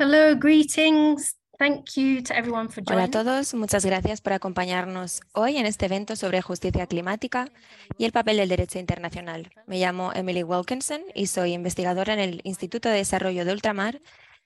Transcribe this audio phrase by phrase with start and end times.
[0.00, 1.34] Hello, greetings.
[1.58, 5.86] Thank you to everyone for Hola a todos, muchas gracias por acompañarnos hoy en este
[5.86, 7.50] evento sobre justicia climática
[7.98, 9.50] y el papel del derecho internacional.
[9.66, 14.00] Me llamo Emily Wilkinson y soy investigadora en el Instituto de Desarrollo de Ultramar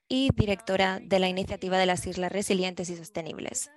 [0.09, 3.71] y directora de la Iniciativa de las Islas Resilientes y Sostenibles.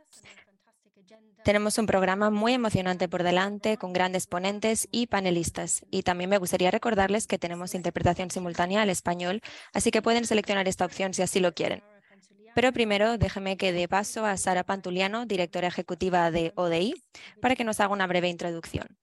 [1.45, 5.85] Tenemos un programa muy emocionante por delante, con grandes ponentes y panelistas.
[5.91, 9.41] Y también me gustaría recordarles que tenemos interpretación simultánea al español,
[9.71, 11.83] así que pueden seleccionar esta opción si así lo quieren.
[12.55, 16.95] Pero primero, déjeme que dé paso a Sara Pantuliano, directora ejecutiva de ODI,
[17.41, 18.97] para que nos haga una breve introducción.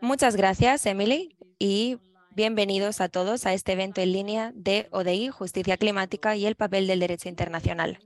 [0.00, 1.98] Muchas gracias, Emily, y
[2.36, 6.86] bienvenidos a todos a este evento en línea de ODI, Justicia Climática y el papel
[6.86, 7.98] del derecho internacional.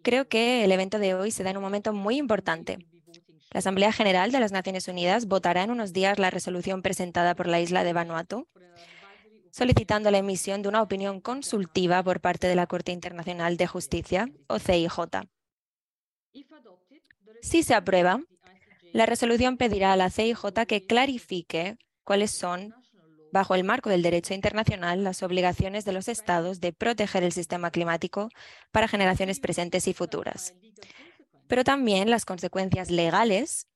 [0.00, 2.78] Creo que el evento de hoy se da en un momento muy importante.
[3.50, 7.48] La Asamblea General de las Naciones Unidas votará en unos días la resolución presentada por
[7.48, 8.48] la isla de Vanuatu,
[9.50, 14.26] solicitando la emisión de una opinión consultiva por parte de la Corte Internacional de Justicia,
[14.46, 14.98] o CIJ.
[17.42, 18.22] Si se aprueba,
[18.94, 22.74] la resolución pedirá a la CIJ que clarifique cuáles son,
[23.32, 27.70] bajo el marco del derecho internacional, las obligaciones de los Estados de proteger el sistema
[27.70, 28.28] climático
[28.70, 30.54] para generaciones presentes y futuras,
[31.48, 33.66] pero también las consecuencias legales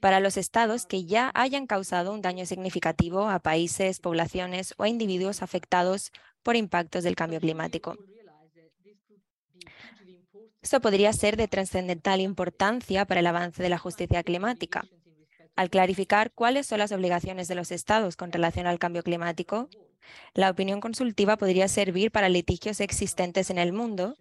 [0.00, 5.42] para los estados que ya hayan causado un daño significativo a países, poblaciones o individuos
[5.42, 7.96] afectados por impactos del cambio climático.
[10.62, 14.84] Esto podría ser de trascendental importancia para el avance de la justicia climática.
[15.58, 19.68] Al clarificar cuáles son las obligaciones de los estados con relación al cambio climático,
[20.32, 24.14] la opinión consultiva podría servir para litigios existentes en el mundo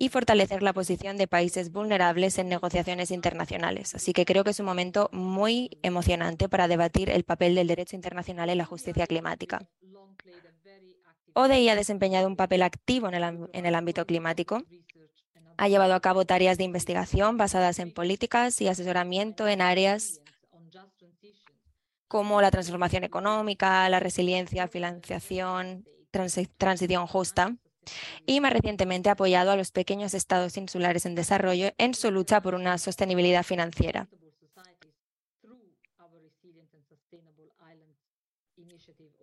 [0.00, 3.94] y fortalecer la posición de países vulnerables en negociaciones internacionales.
[3.94, 7.94] Así que creo que es un momento muy emocionante para debatir el papel del derecho
[7.94, 9.68] internacional en la justicia climática.
[11.34, 14.64] ODI ha desempeñado un papel activo en el, en el ámbito climático.
[15.56, 20.20] Ha llevado a cabo tareas de investigación basadas en políticas y asesoramiento en áreas
[22.10, 25.86] como la transformación económica, la resiliencia, financiación,
[26.58, 27.54] transición justa
[28.26, 32.42] y más recientemente ha apoyado a los pequeños estados insulares en desarrollo en su lucha
[32.42, 34.08] por una sostenibilidad financiera.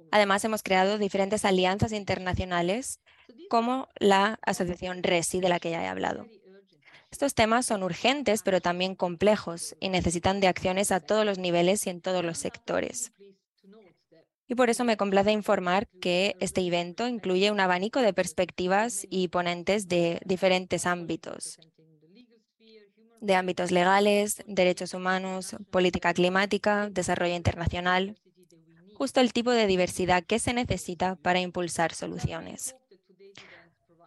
[0.10, 3.02] Además, hemos creado diferentes alianzas internacionales
[3.50, 6.26] como la Asociación RESI, de la que ya he hablado.
[7.18, 11.88] Estos temas son urgentes, pero también complejos y necesitan de acciones a todos los niveles
[11.88, 13.12] y en todos los sectores.
[14.48, 19.30] Y por eso me complace informar que este evento incluye un abanico de perspectivas y
[19.30, 21.58] ponentes de diferentes ámbitos,
[23.20, 28.16] de ámbitos legales, derechos humanos, política climática, desarrollo internacional,
[28.94, 32.76] justo el tipo de diversidad que se necesita para impulsar soluciones.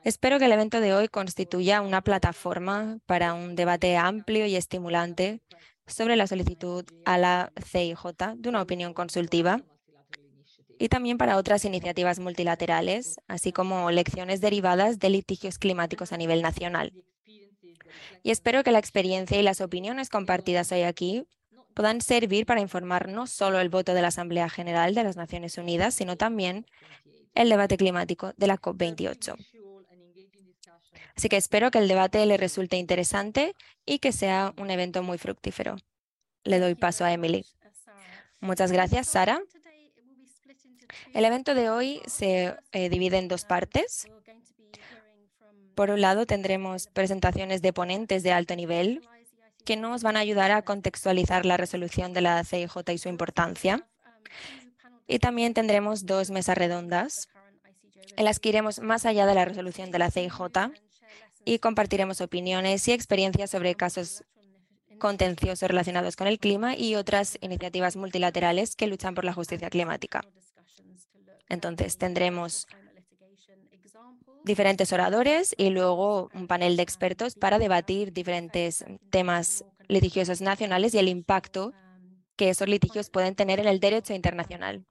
[0.03, 5.43] Espero que el evento de hoy constituya una plataforma para un debate amplio y estimulante
[5.87, 9.63] sobre la solicitud a la CIJ de una opinión consultiva
[10.79, 16.41] y también para otras iniciativas multilaterales, así como lecciones derivadas de litigios climáticos a nivel
[16.41, 16.95] nacional.
[18.23, 21.27] Y espero que la experiencia y las opiniones compartidas hoy aquí
[21.75, 25.59] puedan servir para informar no solo el voto de la Asamblea General de las Naciones
[25.59, 26.65] Unidas, sino también
[27.35, 29.37] el debate climático de la COP28.
[31.21, 33.55] Así que espero que el debate le resulte interesante
[33.85, 35.77] y que sea un evento muy fructífero.
[36.45, 37.45] Le doy paso a Emily.
[38.41, 39.39] Muchas gracias, Sara.
[41.13, 44.09] El evento de hoy se eh, divide en dos partes.
[45.75, 49.07] Por un lado, tendremos presentaciones de ponentes de alto nivel
[49.67, 53.87] que nos van a ayudar a contextualizar la resolución de la CIJ y su importancia.
[55.07, 57.29] Y también tendremos dos mesas redondas
[58.17, 60.41] en las que iremos más allá de la resolución de la CIJ
[61.45, 64.25] y compartiremos opiniones y experiencias sobre casos
[64.99, 70.23] contenciosos relacionados con el clima y otras iniciativas multilaterales que luchan por la justicia climática.
[71.49, 72.67] Entonces tendremos
[74.45, 80.99] diferentes oradores y luego un panel de expertos para debatir diferentes temas litigiosos nacionales y
[80.99, 81.73] el impacto
[82.37, 84.87] que esos litigios pueden tener en el derecho internacional.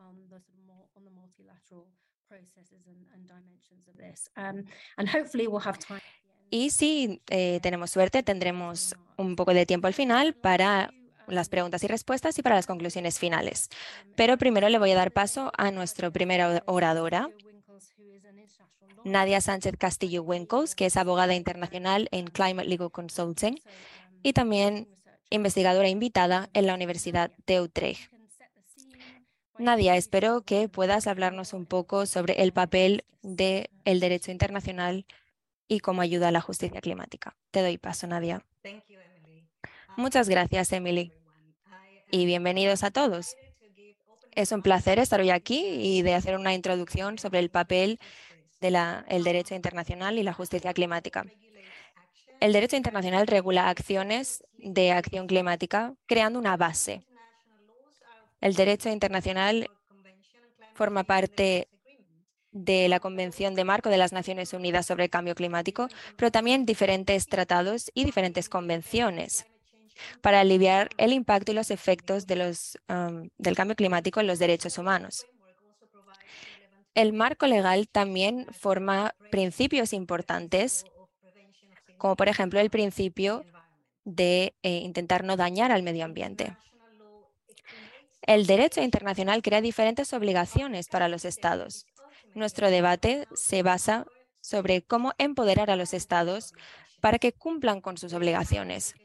[6.49, 10.91] Y si eh, tenemos suerte, tendremos un poco de tiempo al final para
[11.27, 13.69] las preguntas y respuestas y para las conclusiones finales.
[14.15, 17.29] Pero primero le voy a dar paso a nuestra primera oradora,
[19.05, 23.59] Nadia Sánchez Castillo Winkles, que es abogada internacional en Climate Legal Consulting
[24.23, 24.87] y también
[25.29, 28.11] investigadora invitada en la Universidad de Utrecht.
[29.57, 35.05] Nadia, espero que puedas hablarnos un poco sobre el papel del derecho internacional
[35.69, 37.38] y cómo ayuda a la justicia climática.
[37.51, 38.44] Te doy paso, Nadia.
[39.95, 41.13] Muchas gracias, Emily.
[42.12, 43.38] Y bienvenidos a todos.
[44.36, 48.00] Es un placer estar hoy aquí y de hacer una introducción sobre el papel
[48.60, 51.25] del derecho internacional y la justicia climática.
[52.42, 57.06] El derecho internacional regula acciones de acción climática creando una base
[58.42, 59.69] el derecho internacional
[60.74, 61.68] forma parte
[62.65, 66.65] de la Convención de Marco de las Naciones Unidas sobre el Cambio Climático, pero también
[66.65, 69.45] diferentes tratados y diferentes convenciones
[70.21, 72.25] para aliviar el impacto y los efectos
[72.89, 75.25] um, del cambio climático en los derechos humanos.
[76.95, 80.85] El marco legal también forma principios importantes,
[81.97, 83.45] como por ejemplo el principio
[84.03, 86.57] de eh, intentar no dañar al medio ambiente.
[88.21, 91.85] El derecho internacional crea diferentes obligaciones para los estados.
[92.35, 94.05] Nuestro debate se basa
[94.41, 96.53] sobre cómo empoderar a los estados
[97.01, 98.95] para que cumplan con sus obligaciones.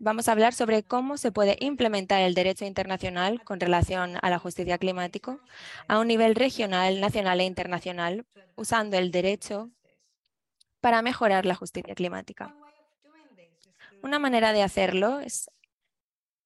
[0.00, 4.38] Vamos a hablar sobre cómo se puede implementar el derecho internacional con relación a la
[4.38, 5.38] justicia climática
[5.88, 8.24] a un nivel regional, nacional e internacional,
[8.54, 9.70] usando el derecho
[10.80, 12.54] para mejorar la justicia climática.
[14.00, 15.50] Una manera de hacerlo es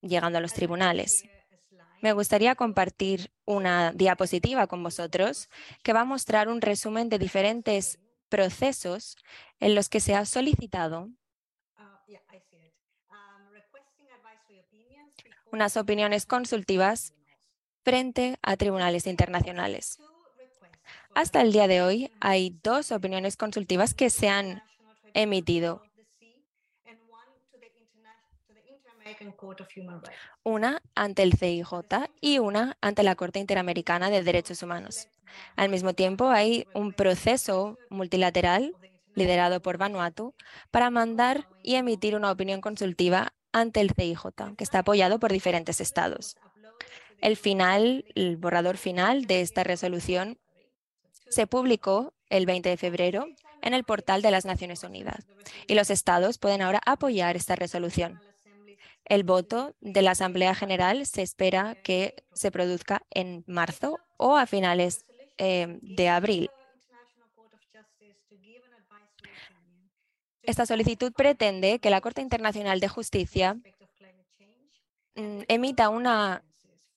[0.01, 1.25] llegando a los tribunales.
[2.03, 5.49] Me gustaría compartir una diapositiva con vosotros
[5.85, 9.17] que va a mostrar un resumen de diferentes procesos
[9.61, 11.09] en los que se ha solicitado
[15.53, 17.15] unas opiniones consultivas
[17.85, 20.01] frente a tribunales internacionales.
[21.15, 24.65] Hasta el día de hoy hay dos opiniones consultivas que se han
[25.15, 25.85] emitido
[30.43, 31.73] una ante el CIJ
[32.21, 35.09] y una ante la Corte Interamericana de Derechos Humanos.
[35.57, 38.75] Al mismo tiempo, hay un proceso multilateral
[39.15, 40.35] liderado por Vanuatu
[40.71, 45.81] para mandar y emitir una opinión consultiva ante el CIJ, que está apoyado por diferentes
[45.81, 46.37] estados.
[47.21, 50.39] El final, el borrador final de esta resolución
[51.29, 53.27] se publicó el 20 de febrero
[53.63, 55.27] en el portal de las Naciones Unidas
[55.67, 58.21] y los estados pueden ahora apoyar esta resolución.
[59.05, 64.47] El voto de la Asamblea General se espera que se produzca en marzo o a
[64.47, 65.05] finales
[65.39, 66.51] eh, de abril.
[70.43, 73.55] Esta solicitud pretende que la Corte Internacional de Justicia
[75.15, 76.43] mm, emita una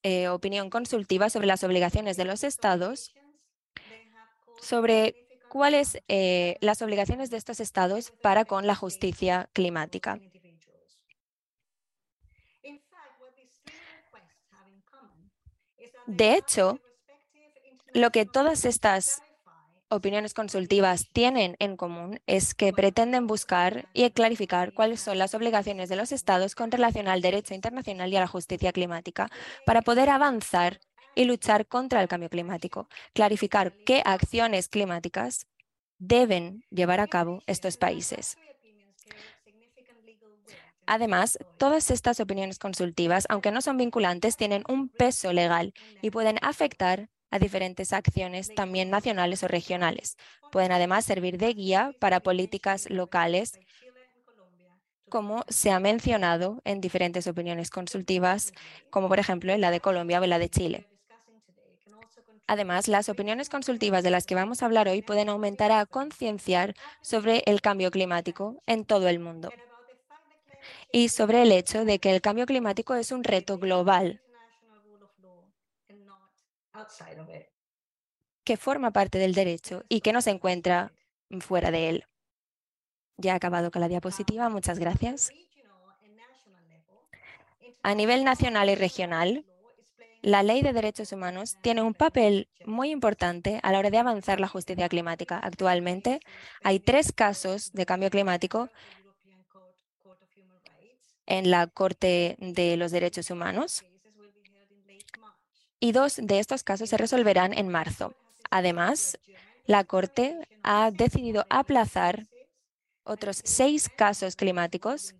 [0.01, 3.13] eh, opinión consultiva sobre las obligaciones de los estados,
[4.61, 5.15] sobre
[5.49, 10.19] cuáles eh, las obligaciones de estos estados para con la justicia climática.
[16.07, 16.79] De hecho,
[17.93, 19.21] lo que todas estas
[19.89, 25.89] opiniones consultivas tienen en común es que pretenden buscar y clarificar cuáles son las obligaciones
[25.89, 29.29] de los estados con relación al derecho internacional y a la justicia climática
[29.65, 30.79] para poder avanzar
[31.15, 35.47] y luchar contra el cambio climático, clarificar qué acciones climáticas
[35.97, 38.37] deben llevar a cabo estos países.
[40.87, 46.37] Además, todas estas opiniones consultivas, aunque no son vinculantes, tienen un peso legal y pueden
[46.41, 50.15] afectar a diferentes acciones también nacionales o regionales.
[50.51, 53.59] Pueden además servir de guía para políticas locales,
[55.09, 58.51] como se ha mencionado en diferentes opiniones consultivas,
[58.89, 60.87] como por ejemplo en la de Colombia o la de Chile.
[62.47, 66.75] Además, las opiniones consultivas de las que vamos a hablar hoy pueden aumentar a concienciar
[67.01, 69.51] sobre el cambio climático en todo el mundo
[70.91, 74.21] y sobre el hecho de que el cambio climático es un reto global
[78.43, 80.91] que forma parte del derecho y que no se encuentra
[81.39, 82.05] fuera de él.
[83.17, 85.31] Ya he acabado con la diapositiva, muchas gracias.
[87.81, 89.45] A nivel nacional y regional,
[90.25, 94.39] la Ley de Derechos Humanos tiene un papel muy importante a la hora de avanzar
[94.39, 95.37] la justicia climática.
[95.37, 96.19] Actualmente
[96.63, 98.69] hay tres casos de cambio climático
[101.27, 103.85] en la Corte de los Derechos Humanos
[105.79, 108.15] y dos de estos casos se resolverán en marzo.
[108.49, 109.19] Además,
[109.67, 112.25] la Corte ha decidido aplazar
[113.03, 115.13] otros seis casos climáticos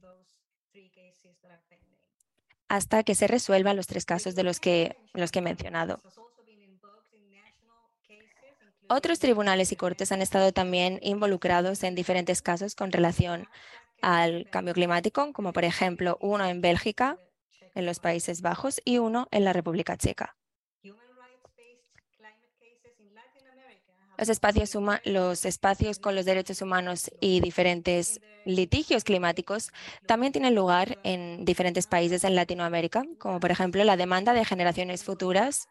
[2.76, 6.02] hasta que se resuelvan los tres casos de los que, los que he mencionado.
[8.88, 13.48] Otros tribunales y cortes han estado también involucrados en diferentes casos con relación
[14.02, 17.18] al cambio climático, como por ejemplo uno en Bélgica,
[17.74, 20.36] en los Países Bajos y uno en la República Checa.
[24.18, 29.72] Los espacios, con los derechos humanos y diferentes litigios climáticos
[30.06, 35.04] también tienen lugar en diferentes países en Latinoamérica, como por ejemplo la demanda de generaciones
[35.04, 35.68] futuras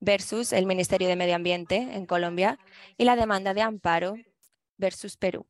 [0.00, 2.58] versus el Ministerio de Medio Ambiente en Colombia
[2.96, 4.16] y la demanda de amparo
[4.76, 5.46] versus Perú.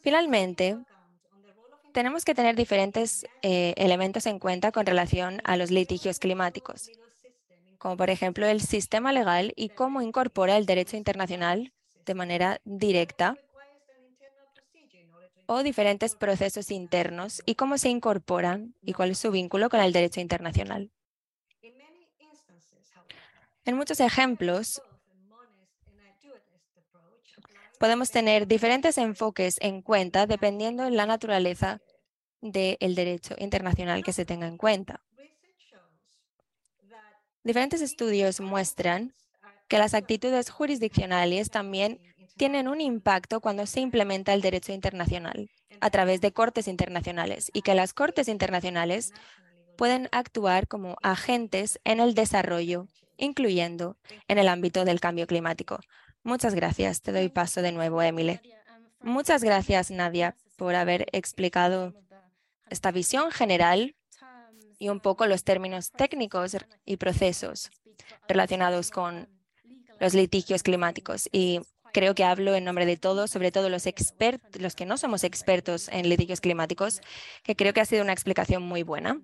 [0.00, 0.78] Finalmente,
[1.92, 6.90] tenemos que tener diferentes eh, elementos en cuenta con relación a los litigios climáticos
[7.86, 11.72] como por ejemplo el sistema legal y cómo incorpora el derecho internacional
[12.04, 13.36] de manera directa
[15.46, 19.92] o diferentes procesos internos y cómo se incorporan y cuál es su vínculo con el
[19.92, 20.90] derecho internacional.
[23.64, 24.82] En muchos ejemplos,
[27.78, 31.80] podemos tener diferentes enfoques en cuenta dependiendo de la naturaleza
[32.40, 35.05] del derecho internacional que se tenga en cuenta.
[37.46, 39.12] Diferentes estudios muestran
[39.68, 42.00] que las actitudes jurisdiccionales también
[42.36, 45.48] tienen un impacto cuando se implementa el derecho internacional
[45.80, 49.12] a través de cortes internacionales y que las cortes internacionales
[49.76, 55.78] pueden actuar como agentes en el desarrollo, incluyendo en el ámbito del cambio climático.
[56.24, 57.00] Muchas gracias.
[57.00, 58.40] Te doy paso de nuevo, Emile.
[59.02, 61.94] Muchas gracias, Nadia, por haber explicado
[62.70, 63.94] esta visión general
[64.78, 67.70] y un poco los términos técnicos y procesos
[68.28, 69.28] relacionados con
[70.00, 71.28] los litigios climáticos.
[71.32, 71.60] Y
[71.92, 75.24] creo que hablo en nombre de todos, sobre todo los expertos, los que no somos
[75.24, 77.00] expertos en litigios climáticos,
[77.42, 79.20] que creo que ha sido una explicación muy buena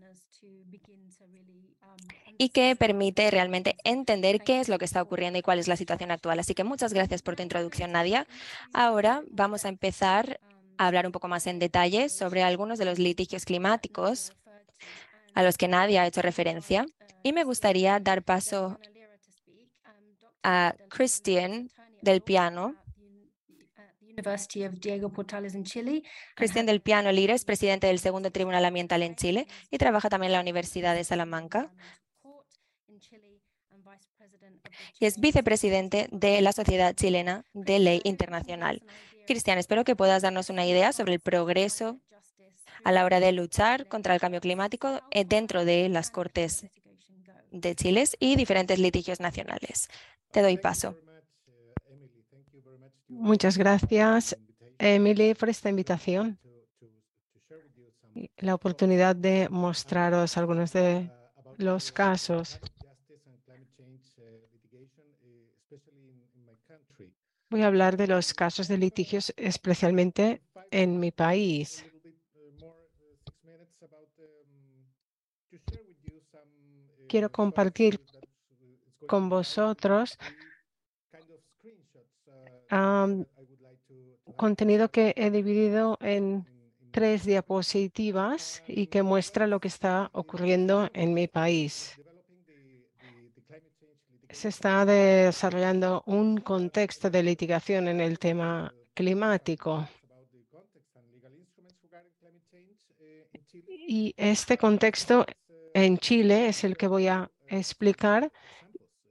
[2.38, 5.76] y que permite realmente entender qué es lo que está ocurriendo y cuál es la
[5.76, 6.38] situación actual.
[6.38, 8.26] Así que muchas gracias por tu introducción, Nadia.
[8.72, 10.40] Ahora vamos a empezar
[10.78, 14.32] a hablar un poco más en detalle sobre algunos de los litigios climáticos
[15.34, 16.86] a los que nadie ha hecho referencia.
[17.22, 18.78] Y me gustaría dar paso
[20.42, 21.70] a Christian
[22.00, 22.74] del piano.
[26.34, 30.30] Christian del Piano Lira es presidente del Segundo Tribunal Ambiental en Chile y trabaja también
[30.30, 31.72] en la Universidad de Salamanca.
[34.98, 38.82] Y es vicepresidente de la Sociedad Chilena de Ley Internacional.
[39.26, 42.00] Cristian, espero que puedas darnos una idea sobre el progreso
[42.84, 46.66] a la hora de luchar contra el cambio climático eh, dentro de las Cortes
[47.50, 49.88] de Chile y diferentes litigios nacionales.
[50.30, 50.96] Te doy paso.
[53.08, 54.36] Muchas gracias,
[54.78, 56.38] Emily, por esta invitación.
[58.38, 61.10] La oportunidad de mostraros algunos de
[61.58, 62.58] los casos.
[67.50, 71.84] Voy a hablar de los casos de litigios, especialmente en mi país.
[77.12, 78.00] Quiero compartir
[79.06, 80.18] con vosotros
[84.34, 86.46] contenido que he dividido en
[86.90, 92.00] tres diapositivas y que muestra lo que está ocurriendo en mi país.
[94.30, 99.86] Se está desarrollando un contexto de litigación en el tema climático.
[103.86, 105.26] Y este contexto
[105.74, 108.32] en Chile es el que voy a explicar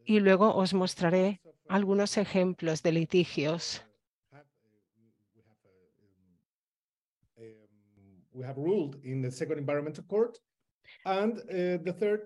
[0.05, 3.83] y luego os mostraré algunos ejemplos de litigios.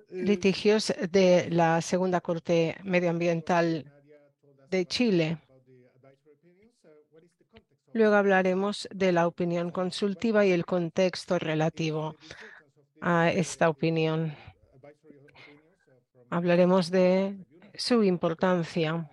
[0.10, 3.92] Litigios de la Segunda Corte Medioambiental
[4.70, 5.38] de Chile.
[7.94, 12.16] Luego hablaremos de la opinión consultiva y el contexto relativo
[13.06, 14.36] a esta opinión.
[16.32, 17.38] Hablaremos de
[17.76, 19.08] su importancia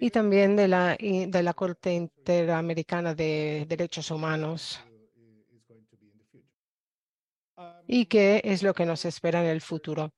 [0.00, 4.80] y también de la, de la Corte Interamericana de Derechos Humanos
[7.86, 10.14] y qué es lo que nos espera en el futuro.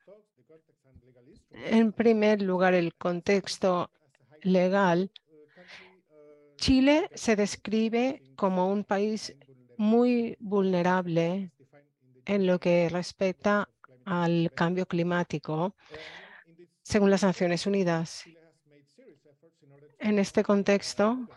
[1.51, 3.91] En primer lugar, el contexto
[4.43, 5.11] legal.
[6.59, 9.35] Chile se describe como un país
[9.77, 11.51] muy vulnerable
[12.27, 13.69] en lo que respecta
[14.05, 15.75] al cambio climático,
[16.83, 18.25] según las Naciones Unidas.
[19.99, 21.29] En este contexto,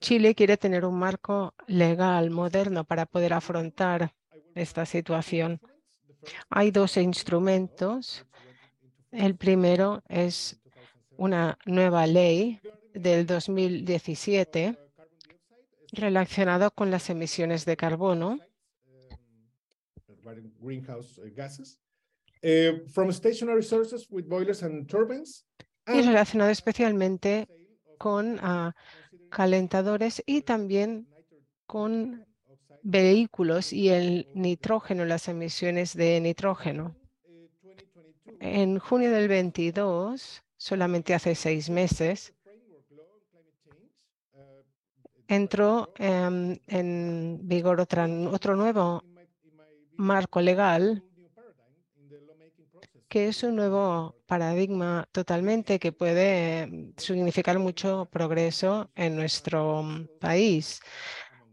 [0.00, 4.14] Chile quiere tener un marco legal moderno para poder afrontar
[4.54, 5.60] esta situación.
[6.48, 8.24] Hay dos instrumentos.
[9.10, 10.58] El primero es
[11.16, 12.60] una nueva ley
[12.94, 14.78] del 2017
[15.92, 18.38] relacionado con las emisiones de carbono
[20.30, 21.78] regarding greenhouse uh, gases,
[22.44, 25.44] uh, from stationary sources with boilers and turbines.
[25.86, 27.48] y and relacionado especialmente
[27.98, 28.72] con ah,
[29.30, 31.06] calentadores y también
[31.66, 32.24] con
[32.82, 36.94] vehículos y el nitrógeno, las emisiones de nitrógeno.
[37.24, 42.32] 2022, En junio del 22, solamente hace seis meses,
[44.34, 44.38] uh,
[45.28, 51.04] entró em, en vigor otra- otro nuevo in my- in my view, marco legal
[53.10, 60.06] que es un nuevo paradigma totalmente que puede em, significar mucho progreso en nuestro mm,
[60.20, 60.80] país.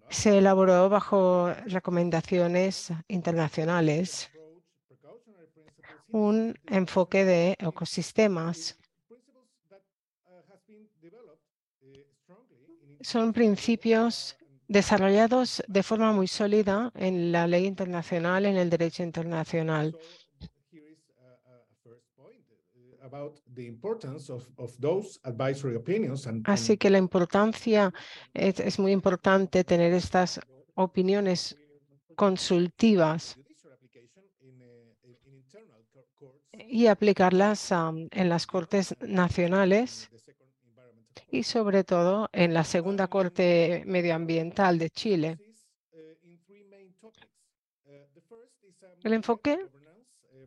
[0.09, 4.29] Se elaboró bajo recomendaciones internacionales
[6.09, 8.77] un enfoque de ecosistemas.
[13.01, 14.36] Son principios
[14.67, 19.97] desarrollados de forma muy sólida en la ley internacional, en el derecho internacional.
[26.45, 27.93] Así que la importancia,
[28.33, 30.39] es, es muy importante tener estas
[30.75, 31.57] opiniones
[32.15, 33.37] consultivas
[36.15, 41.16] courts y aplicarlas am, en las cortes nacionales the second environmental court.
[41.29, 45.37] Y sobre todo en la segunda Corte Medioambiental de Chile.
[49.03, 49.59] El enfoque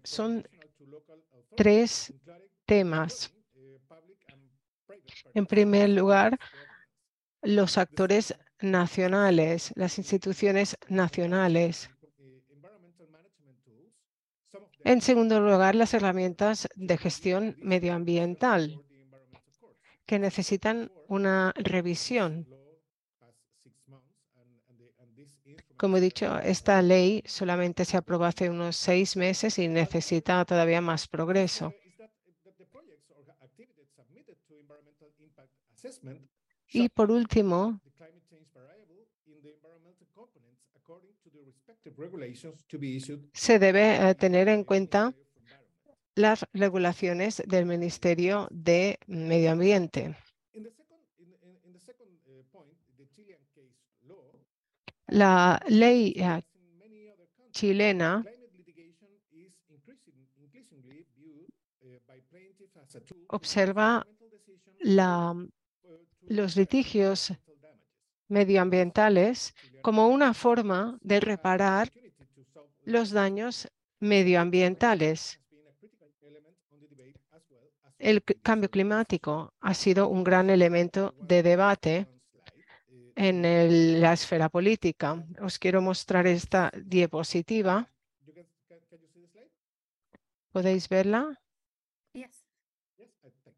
[0.03, 0.47] son
[1.57, 2.13] tres
[2.67, 3.33] temas.
[5.35, 6.39] En primer lugar,
[7.43, 11.91] los actores nacionales, las instituciones nacionales.
[14.85, 18.83] En segundo lugar, las herramientas de gestión medioambiental
[20.11, 22.45] que necesitan una revisión.
[25.77, 30.81] Como he dicho, esta ley solamente se aprobó hace unos seis meses y necesita todavía
[30.81, 31.73] más progreso.
[36.73, 37.81] Y por último,
[43.33, 45.15] se debe eh, tener en cuenta
[46.15, 50.17] las regulaciones del Ministerio de Medio Ambiente.
[55.09, 56.43] La ley eh,
[57.51, 58.25] chilena
[63.29, 64.07] observa
[64.81, 65.35] la-
[66.29, 67.33] los litigios
[68.29, 71.91] medioambientales como una forma de reparar
[72.85, 73.69] los daños
[73.99, 75.41] medioambientales.
[78.01, 82.07] El cambio climático ha sido un gran elemento de debate
[83.15, 85.23] en el- la esfera política.
[85.43, 87.87] Os quiero mostrar esta diapositiva.
[90.53, 91.39] ¿Podéis verla?
[92.15, 92.43] Yes.
[92.99, 93.53] Yes, thank you.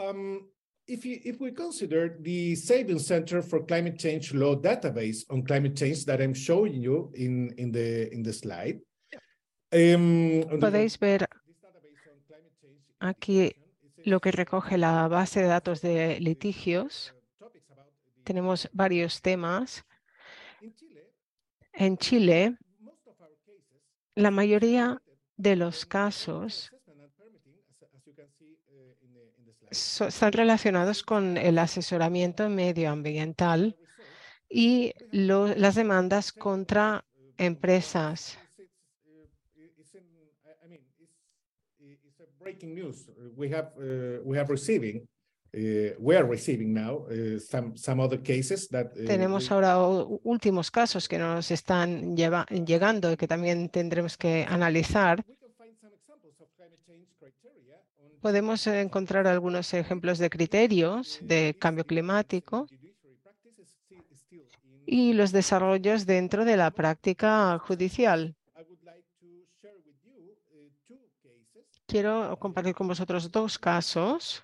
[0.00, 0.48] Um,
[0.86, 5.74] if you, if we consider the Savings Center for Climate Change Law database on climate
[5.74, 8.80] change that I'm showing you in, in the, in the slide.
[9.72, 13.52] um, Podéis ver this database on climate change aquí
[14.04, 17.14] lo que recoge la base de datos de litigios.
[18.24, 19.84] Tenemos varios temas.
[21.72, 22.58] En Chile,
[24.14, 25.02] la mayoría
[25.36, 26.72] de los casos
[29.70, 33.76] están relacionados con el asesoramiento medioambiental
[34.48, 37.04] y las demandas contra
[37.36, 38.38] empresas.
[41.90, 43.08] It's a breaking news.
[43.08, 44.96] Uh, We have, uh, we have receiving,
[45.54, 48.86] uh, we are receiving now uh, some, some other cases that.
[48.96, 49.76] uh, Tenemos ahora
[50.24, 55.24] últimos casos que nos están lleva- llegando y que también tendremos que analizar.
[58.20, 62.66] Podemos encontrar algunos ejemplos de criterios de cambio climático
[64.86, 68.34] y los desarrollos dentro de la práctica judicial.
[71.88, 74.42] Quiero compartir con vosotros dos casos.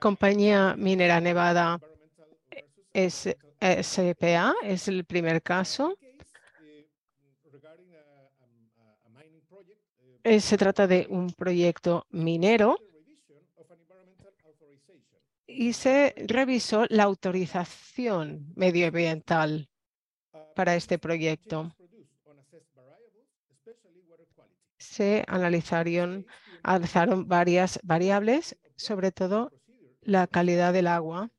[0.00, 1.78] Compañía Minera Nevada
[2.92, 4.54] SPA.
[4.64, 5.96] Es el primer caso.
[10.24, 12.76] Se trata de un proyecto minero
[15.46, 19.68] y se revisó la autorización medioambiental
[20.56, 21.72] para este proyecto.
[24.92, 26.26] Se analizaron,
[26.62, 29.50] analizaron varias variables, sobre todo
[30.02, 31.30] la calidad del agua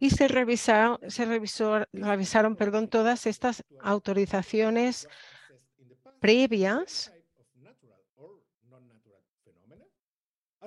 [0.00, 5.06] y se revisaron, se revisó, revisaron perdón, todas estas autorizaciones
[6.18, 7.12] previas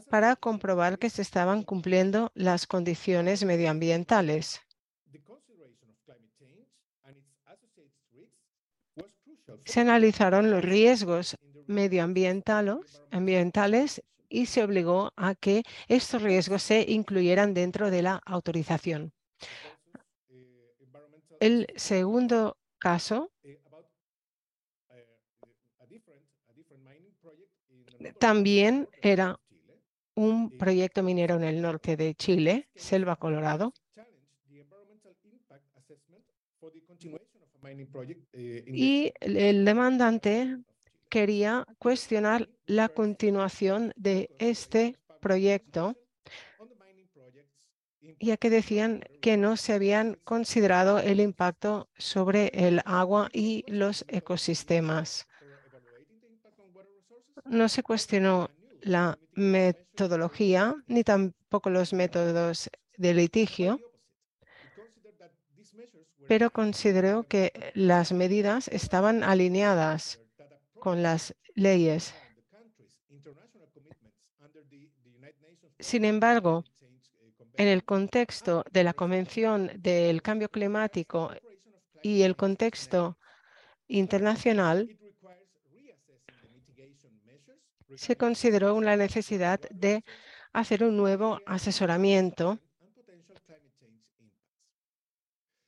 [0.09, 4.64] para comprobar que se estaban cumpliendo las condiciones medioambientales.
[9.65, 11.35] Se analizaron los riesgos
[11.67, 19.13] medioambientales ambientales y se obligó a que estos riesgos se incluyeran dentro de la autorización.
[21.39, 23.31] El segundo caso
[28.19, 29.39] también era
[30.15, 33.73] un proyecto minero en el norte de Chile, Selva Colorado.
[38.67, 40.57] Y el demandante
[41.09, 45.95] quería cuestionar la continuación de este proyecto,
[48.19, 54.05] ya que decían que no se habían considerado el impacto sobre el agua y los
[54.07, 55.27] ecosistemas.
[57.45, 58.49] No se cuestionó
[58.81, 63.79] la metodología ni tampoco los métodos de litigio,
[66.27, 70.19] pero consideró que las medidas estaban alineadas
[70.79, 72.13] con las leyes.
[75.79, 76.63] Sin embargo,
[77.57, 81.31] en el contexto de la Convención del Cambio Climático
[82.01, 83.17] y el contexto
[83.87, 84.97] internacional,
[87.95, 90.03] se consideró una necesidad de
[90.53, 92.59] hacer un nuevo asesoramiento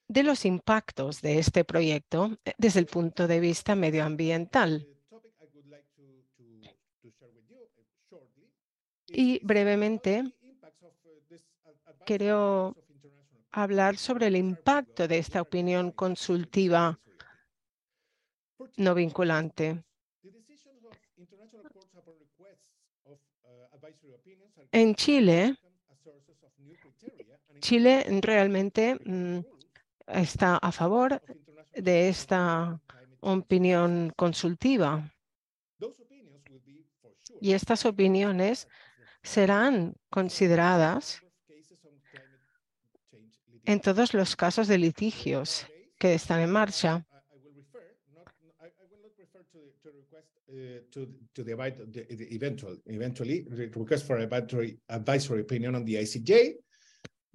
[0.07, 4.87] de los impactos de este proyecto eh, desde el punto de vista medioambiental.
[9.07, 10.33] Y brevemente,
[12.05, 12.75] quiero
[13.51, 16.99] hablar sobre el impacto de esta opinión consultiva
[18.77, 19.83] no vinculante.
[24.71, 25.57] En Chile,
[27.59, 29.39] Chile realmente mm,
[30.07, 31.21] está a favor
[31.73, 32.79] de esta
[33.19, 35.13] opinión consultiva.
[37.39, 38.67] Y estas opiniones
[39.21, 41.21] serán consideradas
[43.65, 45.67] en todos los casos de litigios
[45.99, 47.05] que están en marcha.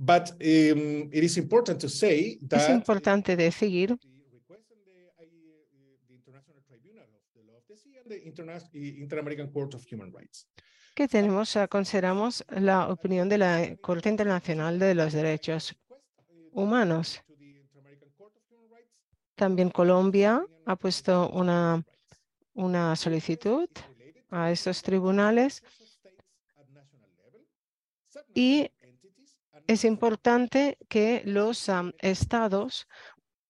[0.05, 3.97] But um, it is important to say that es importante decir
[10.13, 10.49] Rights.
[10.95, 15.77] que tenemos, consideramos la opinión de la Corte Internacional de los Derechos
[16.51, 17.23] Humanos.
[19.37, 21.85] También Colombia ha puesto una
[22.55, 23.69] una solicitud
[24.31, 25.63] a estos tribunales
[28.35, 28.71] y
[29.67, 32.89] es importante que los estados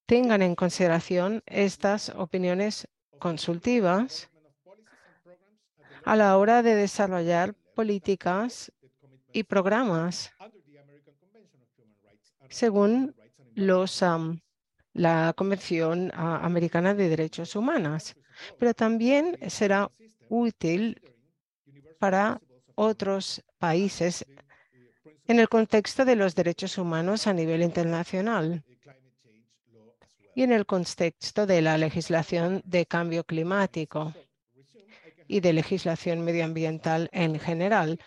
[0.06, 4.28] tengan en consideración estas opiniones consultivas
[6.04, 8.72] a la hora de desarrollar políticas
[9.32, 10.32] y programas
[12.50, 13.14] según
[13.54, 14.04] los,
[14.92, 18.14] la Convención Americana de Derechos Humanos
[18.58, 19.90] pero también será
[20.28, 21.00] útil
[21.98, 22.40] para
[22.74, 24.24] otros países
[25.32, 28.62] en el contexto de los derechos humanos a nivel internacional
[30.34, 34.12] y en el contexto de la legislación de cambio climático
[35.26, 37.98] y de legislación medioambiental en general.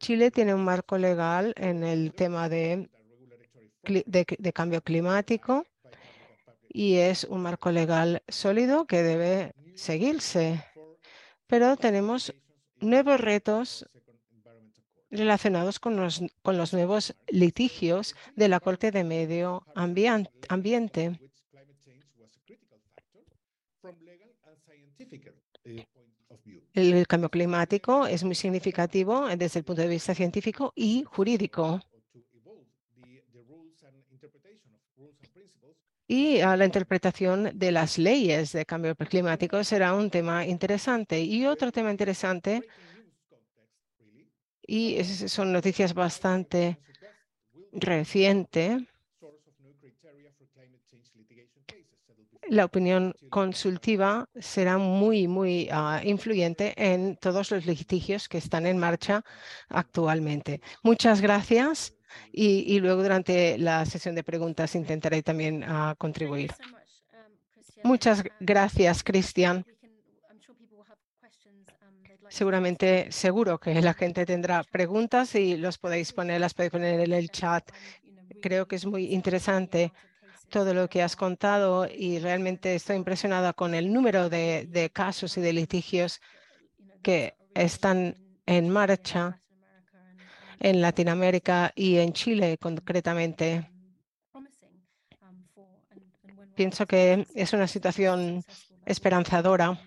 [0.00, 2.88] Chile tiene un marco legal en el tema de,
[4.52, 5.64] cambio climático
[6.68, 10.64] y es un marco legal sólido que debe seguirse.
[11.46, 12.34] Pero tenemos
[12.80, 13.86] nuevos retos
[15.10, 21.20] relacionados con los, con los nuevos litigios de la Corte de Medio Ambiente.
[26.74, 31.80] El cambio climático es muy significativo desde el punto de vista científico y jurídico.
[36.08, 41.20] y a la interpretación de las leyes de cambio climático será un tema interesante.
[41.20, 42.62] Y otro tema interesante,
[44.68, 46.78] y son noticias bastante
[47.72, 48.82] recientes,
[52.50, 58.78] la opinión consultiva será muy, muy ah, influyente en todos los litigios que están en
[58.78, 59.24] marcha
[59.68, 60.60] actualmente.
[60.82, 61.94] Muchas gracias
[62.30, 66.52] y, y luego durante la sesión de preguntas intentaré también ah, contribuir.
[67.84, 69.64] Muchas gracias, Cristian.
[72.30, 77.12] Seguramente, seguro que la gente tendrá preguntas y los podéis poner, las podéis poner en
[77.12, 77.70] el chat.
[78.42, 79.92] Creo que es muy interesante
[80.48, 85.36] todo lo que has contado y realmente estoy impresionada con el número de, de casos
[85.36, 86.20] y de litigios
[87.02, 89.40] que están en marcha
[90.60, 93.70] en Latinoamérica y en Chile concretamente.
[96.54, 98.42] Pienso que es una situación
[98.84, 99.80] esperanzadora.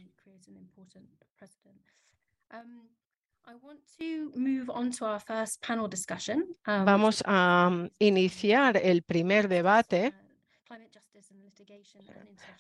[6.66, 10.14] Vamos a um, iniciar el primer debate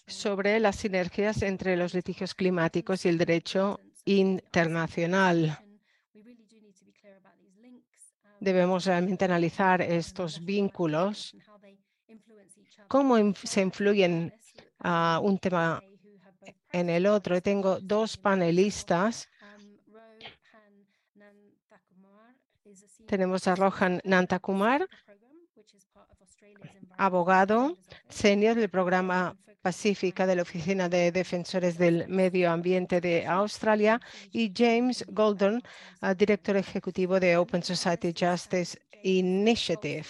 [0.07, 5.57] sobre las sinergias entre los litigios climáticos y el derecho internacional.
[8.39, 11.35] Debemos realmente analizar estos vínculos,
[12.87, 14.33] cómo se influyen
[14.79, 15.81] a un tema
[16.71, 17.41] en el otro.
[17.41, 19.30] Tengo dos panelistas.
[23.11, 24.87] Tenemos a Rohan Nantakumar,
[26.97, 33.99] abogado senior del programa Pacífica de la Oficina de Defensores del Medio Ambiente de Australia
[34.31, 35.61] y James Golden,
[36.15, 40.07] director ejecutivo de Open Society Justice Initiative.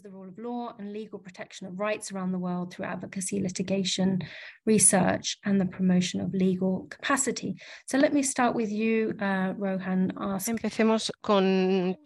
[0.00, 4.20] The rule of law and legal protection of rights around the world through advocacy, litigation,
[4.64, 7.56] research, and the promotion of legal capacity.
[7.86, 10.12] So let me start with you, uh, Rohan.
[10.46, 11.98] Empecemos con,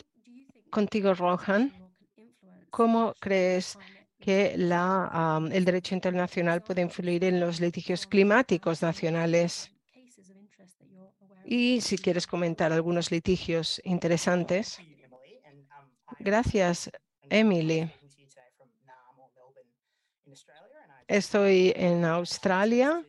[0.71, 1.73] contigo, Rohan.
[2.71, 3.79] ¿Cómo crees
[4.19, 9.71] que um, el derecho internacional puede influir en los litigios climáticos nacionales?
[11.45, 14.81] Y si quieres comentar algunos litigios interesantes.
[16.19, 16.91] Gracias,
[17.31, 17.91] Emily.
[21.09, 23.03] Estoy en Australia.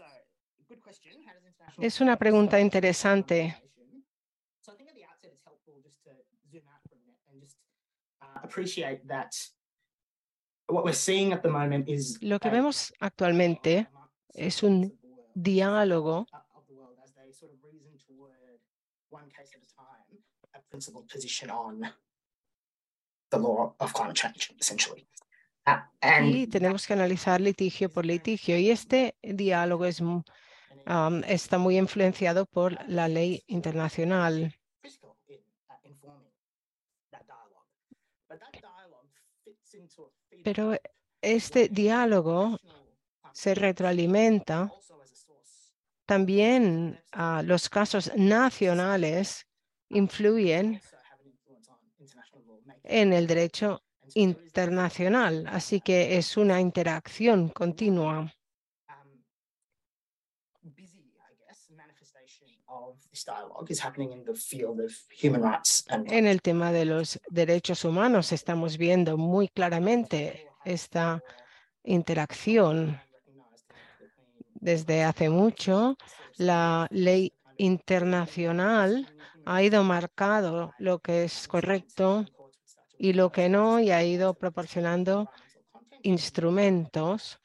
[0.00, 3.56] uh, es una pregunta interesante.
[4.60, 6.10] So I think at the outset it's helpful just to
[6.50, 7.56] zoom out for a minute and just
[8.20, 9.34] uh, appreciate that
[10.68, 13.88] what we're seeing at the moment is Lo que vemos actualmente
[14.34, 14.98] es un
[15.34, 16.26] diálogo
[26.22, 28.58] y tenemos que analizar litigio por litigio.
[28.58, 30.22] Y este diálogo es, um,
[31.26, 34.54] está muy influenciado por la ley internacional.
[40.44, 40.74] Pero
[41.20, 42.58] este diálogo
[43.32, 44.72] se retroalimenta
[46.06, 49.46] también a los casos nacionales
[49.88, 50.80] influyen
[52.84, 53.82] en el derecho
[54.14, 58.32] internacional, así que es una interacción continua.
[66.06, 71.22] En el tema de los derechos humanos estamos viendo muy claramente esta
[71.84, 73.00] interacción
[74.62, 75.96] desde hace mucho,
[76.36, 79.12] la ley internacional
[79.44, 82.24] ha ido marcado lo que es correcto
[82.96, 85.28] y lo que no, y ha ido proporcionando
[86.02, 87.40] instrumentos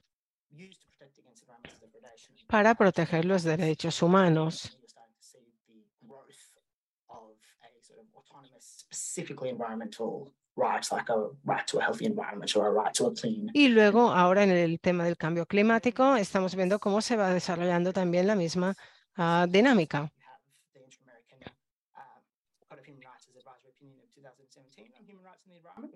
[2.45, 4.80] para proteger los derechos humanos.
[13.53, 17.93] Y luego, ahora en el tema del cambio climático, estamos viendo cómo se va desarrollando
[17.93, 18.75] también la misma
[19.17, 20.11] uh, dinámica.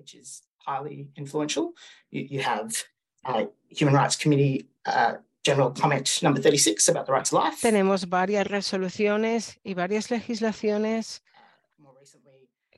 [0.02, 1.74] which is highly influential.
[2.10, 2.74] You, you have
[3.26, 7.62] uh, Human Rights Committee uh, General Comment number 36 about the right to life.
[7.62, 11.22] Tenemos varias resoluciones y varias legislaciones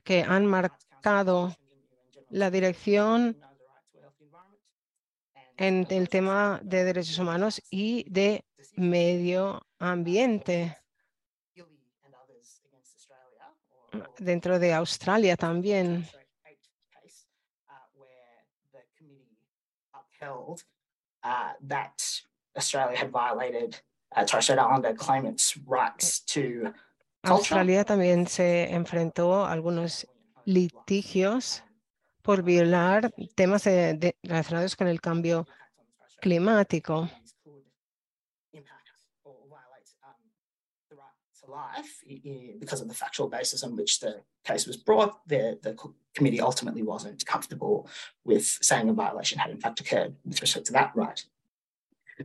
[0.02, 1.56] que han marcado
[2.34, 3.40] la dirección
[5.56, 8.44] en el tema de derechos humanos y de
[8.74, 10.76] medio ambiente
[14.18, 16.08] dentro de Australia también.
[26.42, 26.90] Australia
[27.22, 30.08] uh, Australia también se enfrentó a algunos
[30.44, 31.62] litigios
[32.24, 35.46] por violar temas de- de- relacionados con el cambio
[36.20, 37.08] climático.
[38.52, 38.88] impact
[39.24, 39.84] or violate
[40.88, 44.66] the right to life i- i- because of the factual basis on which the case
[44.66, 45.12] was brought.
[45.28, 45.76] The, the
[46.14, 47.86] committee ultimately wasn't comfortable
[48.24, 51.22] with saying a violation had in fact occurred with respect to that right.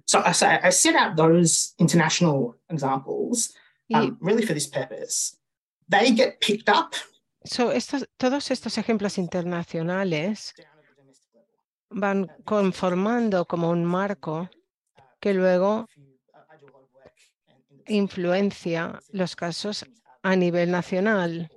[0.06, 3.54] So, I- so I set out those international examples
[3.94, 5.36] um, really for this purpose.
[5.90, 6.94] They get picked up
[7.44, 11.50] so estos, todos estos ejemplos internacionales down at the domestic level.
[11.90, 14.50] van conformando como un marco
[15.20, 15.88] que luego
[17.88, 19.86] influencia los casos
[20.24, 21.50] a nivel nacional.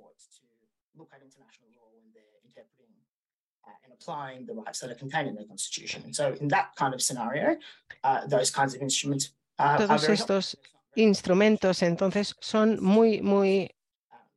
[4.05, 6.03] applying the rights that are contained in the Constitution.
[6.03, 7.57] And so in that kind of scenario,
[8.03, 11.01] uh, those kinds of instruments uh, are Todos very estos helpful.
[11.01, 13.71] instrumentos entonces son muy, muy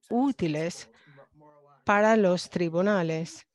[0.08, 0.88] Um, útiles
[1.86, 3.46] para los tribunales.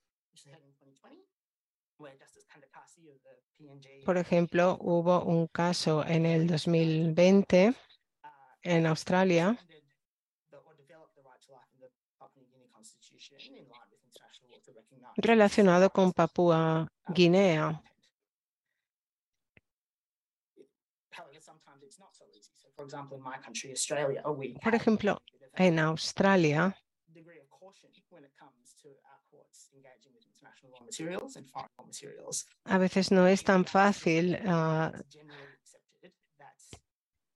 [4.06, 7.76] Por ejemplo, hubo un caso en el 2020
[8.64, 9.60] en Australia
[15.18, 17.84] relacionado con Papúa Guinea.
[24.64, 25.22] Por ejemplo,
[25.54, 26.78] en Australia,
[32.66, 36.12] a veces no es tan fácil ah, that,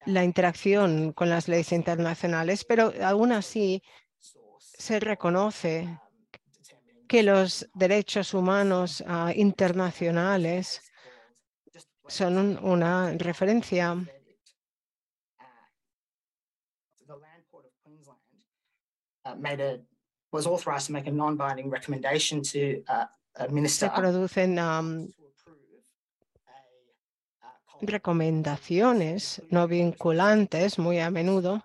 [0.05, 3.81] la uh, interacción con las leyes internacionales, pero aún así
[4.59, 5.99] se reconoce
[7.07, 10.81] que los derechos humanos ah, internacionales
[12.07, 13.93] son un- una referencia.
[13.93, 14.03] Uh,
[19.25, 19.79] uh, made a
[20.31, 23.05] was authorized to make a non-binding recommendation to uh,
[23.67, 24.57] Se producen
[27.81, 31.63] recomendaciones no vinculantes muy a menudo.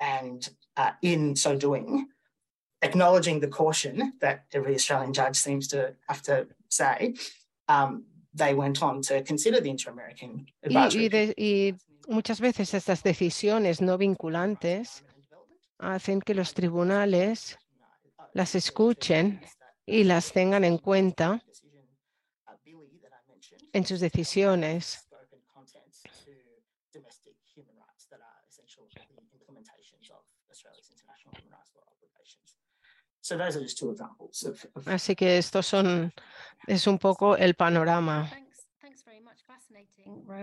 [0.00, 2.08] And uh, in so doing,
[2.82, 7.14] acknowledging the caution that every Australian judge seems to have to say,
[7.68, 12.12] um, they went on to consider the Inter-American y, Advisory y de- y Committee.
[12.12, 15.04] muchas veces estas decisiones no vinculantes
[15.78, 17.58] hacen que los tribunales
[18.32, 19.40] las escuchen
[19.86, 21.42] y las tengan en cuenta
[23.72, 25.00] en sus decisiones.
[33.20, 36.12] So those are just two examples of, of Así que estos son,
[36.66, 38.30] es un poco el panorama.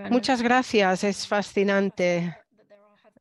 [0.09, 3.13] Muchas gracias, es fascinante, That there are- have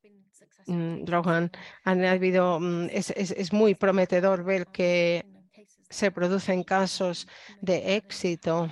[0.64, 1.50] successful mm,
[1.84, 5.26] Han habido, mm, es, es- es muy prometedor ver que
[5.90, 7.26] se producen casos
[7.60, 8.70] de éxito.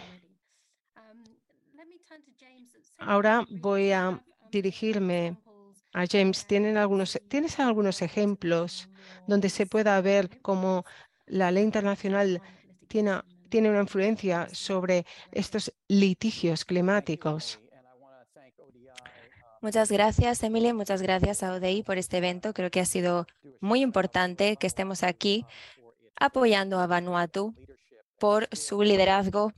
[2.99, 5.39] Ahora voy a dirigirme
[5.93, 6.47] a James.
[6.47, 8.89] ¿Tienen algunos, ¿Tienes algunos ejemplos
[9.27, 10.85] donde se pueda ver cómo
[11.27, 12.43] la ley internacional
[12.89, 17.61] tiene, tiene una influencia sobre estos litigios climáticos?
[19.61, 20.73] Muchas gracias, Emily.
[20.73, 22.55] Muchas gracias a ODI por este evento.
[22.55, 23.27] Creo que ha sido
[23.61, 25.45] muy importante que estemos aquí
[26.17, 27.55] apoyando a Vanuatu
[28.19, 29.53] por su liderazgo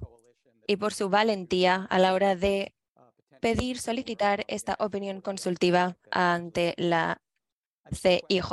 [0.66, 2.74] y por su valentía a la hora de
[3.40, 7.20] pedir, solicitar esta opinión consultiva ante la
[7.92, 8.52] CIJ.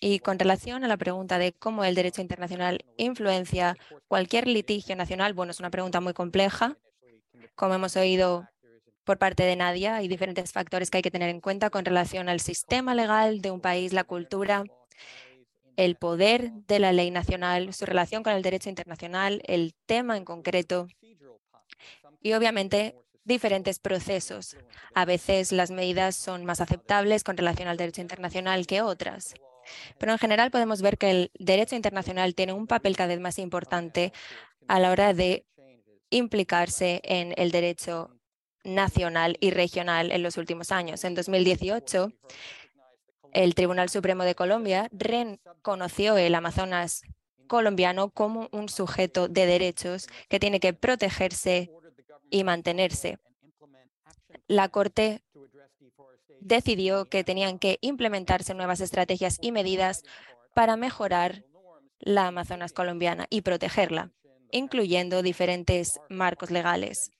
[0.00, 5.32] Y con relación a la pregunta de cómo el derecho internacional influencia cualquier litigio nacional,
[5.34, 6.76] bueno, es una pregunta muy compleja.
[7.54, 8.48] Como hemos oído
[9.04, 12.28] por parte de Nadia, hay diferentes factores que hay que tener en cuenta con relación
[12.28, 14.64] al sistema legal de un país, la cultura,
[15.76, 20.24] el poder de la ley nacional, su relación con el derecho internacional, el tema en
[20.24, 20.88] concreto
[22.20, 24.56] y obviamente diferentes procesos.
[24.94, 29.34] A veces las medidas son más aceptables con relación al derecho internacional que otras.
[29.98, 33.38] Pero en general podemos ver que el derecho internacional tiene un papel cada vez más
[33.38, 34.12] importante
[34.68, 35.46] a la hora de
[36.10, 38.13] implicarse en el derecho
[38.64, 41.04] nacional y regional en los últimos años.
[41.04, 42.12] En 2018,
[43.32, 47.02] el Tribunal Supremo de Colombia reconoció el Amazonas
[47.46, 51.70] colombiano como un sujeto de derechos que tiene que protegerse
[52.30, 53.18] y mantenerse.
[54.48, 55.22] La Corte
[56.40, 60.02] decidió que tenían que implementarse nuevas estrategias y medidas
[60.54, 61.44] para mejorar
[61.98, 64.10] la Amazonas colombiana y protegerla.
[64.52, 67.10] incluyendo diferentes marcos legales.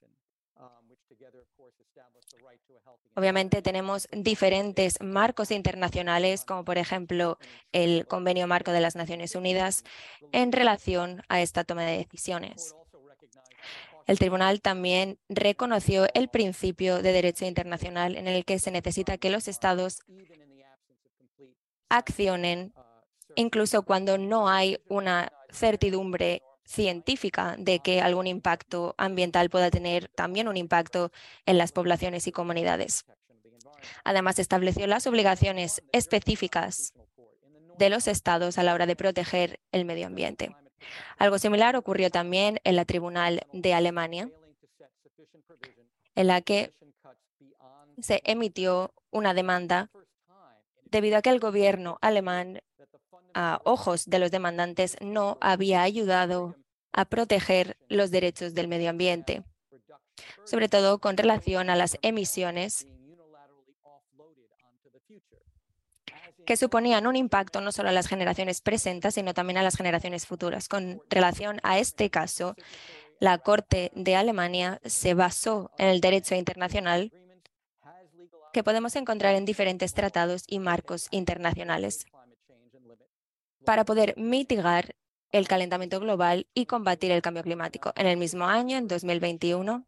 [3.17, 7.39] Obviamente tenemos diferentes marcos internacionales, como por ejemplo
[7.73, 9.85] el Convenio Marco de las Naciones Unidas,
[10.33, 12.75] en relación a esta toma de decisiones.
[14.07, 19.31] El tribunal también reconoció el principio de derecho internacional en el que se necesita que
[19.31, 20.03] los estados
[21.89, 22.75] accionen
[23.37, 30.49] incluso cuando no hay una certidumbre científica de que algún impacto ambiental pueda tener también
[30.49, 31.11] un impacto
[31.47, 33.05] en las poblaciones y comunidades.
[34.03, 36.95] Además, estableció las obligaciones específicas
[37.79, 40.55] de los estados a la hora de proteger el medio ambiente.
[41.19, 44.31] Algo similar ocurrió también en la Tribunal de Alemania,
[46.15, 46.73] en la que
[48.01, 49.91] se emitió una demanda
[50.85, 52.61] debido a que el gobierno alemán
[53.35, 56.57] a ojos de los demandantes no había ayudado
[56.93, 59.43] a proteger los derechos del medio ambiente,
[60.45, 62.87] sobre todo con relación a las emisiones
[66.47, 70.27] que suponían un impacto no solo a las generaciones presentes, sino también a las generaciones
[70.27, 70.69] futuras.
[70.69, 72.55] Con relación a este caso,
[73.19, 77.13] la Corte de Alemania se basó en el derecho internacional
[78.53, 82.07] que podemos encontrar en diferentes tratados y marcos internacionales
[83.65, 84.95] para poder mitigar
[85.33, 87.93] el calentamiento global y combatir el cambio climático.
[87.97, 89.85] En el mismo año, en 2021,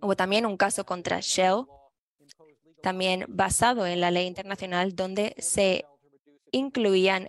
[0.00, 1.66] hubo también un caso contra Shell,
[2.82, 5.84] también basado en la ley internacional, donde se
[6.50, 7.28] incluían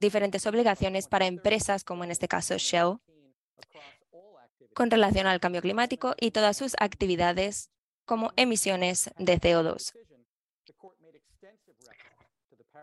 [0.00, 2.96] diferentes obligaciones para empresas, como en este caso Shell,
[4.74, 7.70] con relación al cambio climático y todas sus actividades
[8.06, 9.92] como emisiones de CO2.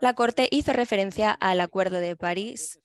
[0.01, 2.79] La Corte hizo referencia al Acuerdo de París,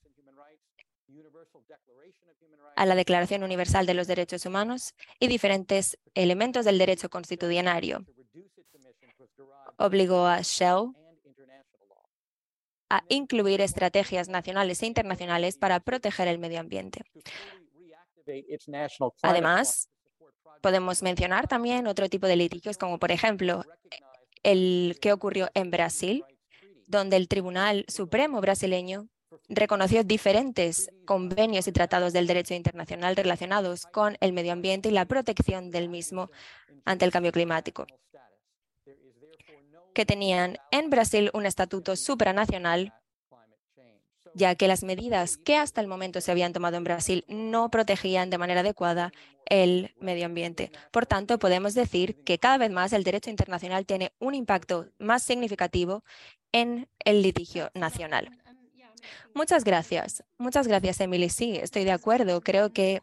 [2.75, 8.05] a la Declaración Universal de los Derechos Humanos y diferentes elementos del derecho constitucionario.
[9.77, 10.91] Obligó a Shell
[12.89, 17.01] a incluir estrategias nacionales e internacionales para proteger el medio ambiente.
[19.23, 19.89] Además,
[20.61, 23.63] podemos mencionar también otro tipo de litigios, como por ejemplo
[24.43, 26.23] el que ocurrió en Brasil,
[26.87, 29.07] donde el Tribunal Supremo brasileño
[29.49, 35.05] reconoció diferentes convenios y tratados del derecho internacional relacionados con el medio ambiente y la
[35.05, 36.29] protección del mismo
[36.85, 37.85] ante el cambio climático,
[39.93, 42.93] que tenían en Brasil un estatuto supranacional,
[44.33, 48.29] ya que las medidas que hasta el momento se habían tomado en Brasil no protegían
[48.29, 49.11] de manera adecuada
[49.45, 50.71] el medio ambiente.
[50.91, 55.23] Por tanto, podemos decir que cada vez más el derecho internacional tiene un impacto más
[55.23, 56.03] significativo
[56.61, 58.29] en el litigio nacional.
[59.33, 60.23] Muchas gracias.
[60.37, 61.29] Muchas gracias, Emily.
[61.29, 62.41] Sí, estoy de acuerdo.
[62.41, 63.01] Creo que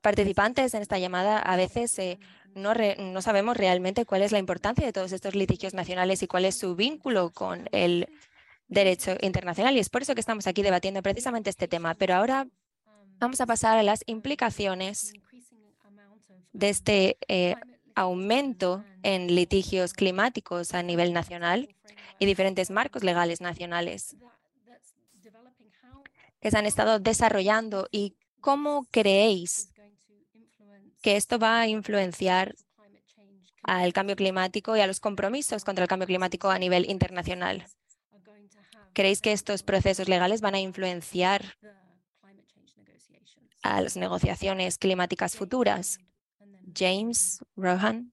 [0.00, 2.18] participantes en esta llamada a veces eh,
[2.54, 6.44] no, no sabemos realmente cuál es la importancia de todos estos litigios nacionales y cuál
[6.44, 8.08] es su vínculo con el
[8.68, 9.76] derecho internacional.
[9.76, 11.94] Y es por eso que estamos aquí debatiendo precisamente este tema.
[11.94, 12.46] Pero ahora
[13.18, 15.12] vamos a pasar a las implicaciones
[16.52, 17.56] de este eh,
[17.94, 21.74] aumento en litigios climáticos a nivel nacional
[22.18, 24.16] y diferentes marcos legales nacionales
[26.40, 29.72] que se han estado desarrollando y cómo creéis
[31.00, 32.54] que esto va a influenciar
[33.62, 37.66] al cambio climático y a los compromisos contra el cambio climático a nivel internacional.
[38.92, 41.56] ¿Creéis que estos procesos legales van a influenciar
[43.62, 45.98] a las negociaciones climáticas futuras?
[46.74, 48.12] James, Rohan.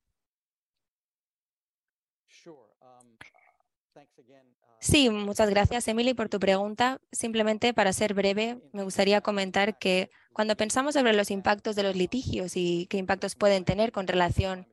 [4.80, 7.00] Sí, muchas gracias, Emily, por tu pregunta.
[7.12, 11.96] Simplemente para ser breve, me gustaría comentar que cuando pensamos sobre los impactos de los
[11.96, 14.68] litigios y qué impactos pueden tener con relación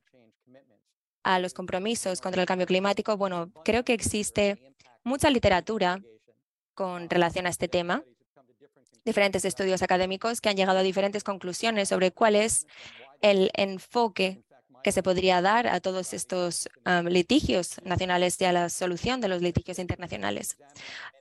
[1.22, 4.74] a los compromisos contra el cambio climático, bueno, creo que existe
[5.04, 6.00] mucha literatura
[6.72, 8.02] con relación a este tema,
[9.04, 12.66] diferentes estudios académicos que han llegado a diferentes conclusiones sobre cuál es
[13.22, 14.42] el enfoque
[14.84, 16.68] que se podría dar a todos estos
[17.04, 20.56] litigios nacionales y a la solución de los litigios internacionales.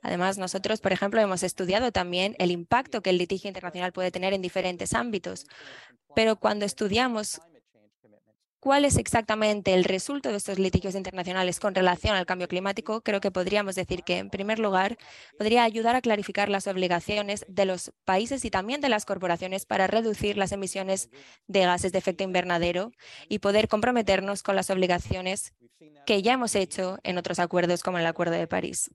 [0.02, 4.32] Además, nosotros, por ejemplo, hemos estudiado también el impacto que el litigio internacional puede tener
[4.32, 5.46] en diferentes ámbitos.
[6.14, 7.40] Pero cuando estudiamos
[8.60, 13.20] cuál es exactamente el resultado de estos litigios internacionales con relación al cambio climático, creo
[13.20, 14.98] que podríamos decir que, en primer lugar,
[15.38, 19.86] podría ayudar a clarificar las obligaciones de los países y también de las corporaciones para
[19.86, 21.10] reducir las emisiones
[21.46, 22.90] de gases de efecto invernadero
[23.28, 25.54] y poder comprometernos con las obligaciones
[26.06, 28.90] que ya hemos hecho en otros acuerdos como el Acuerdo de París.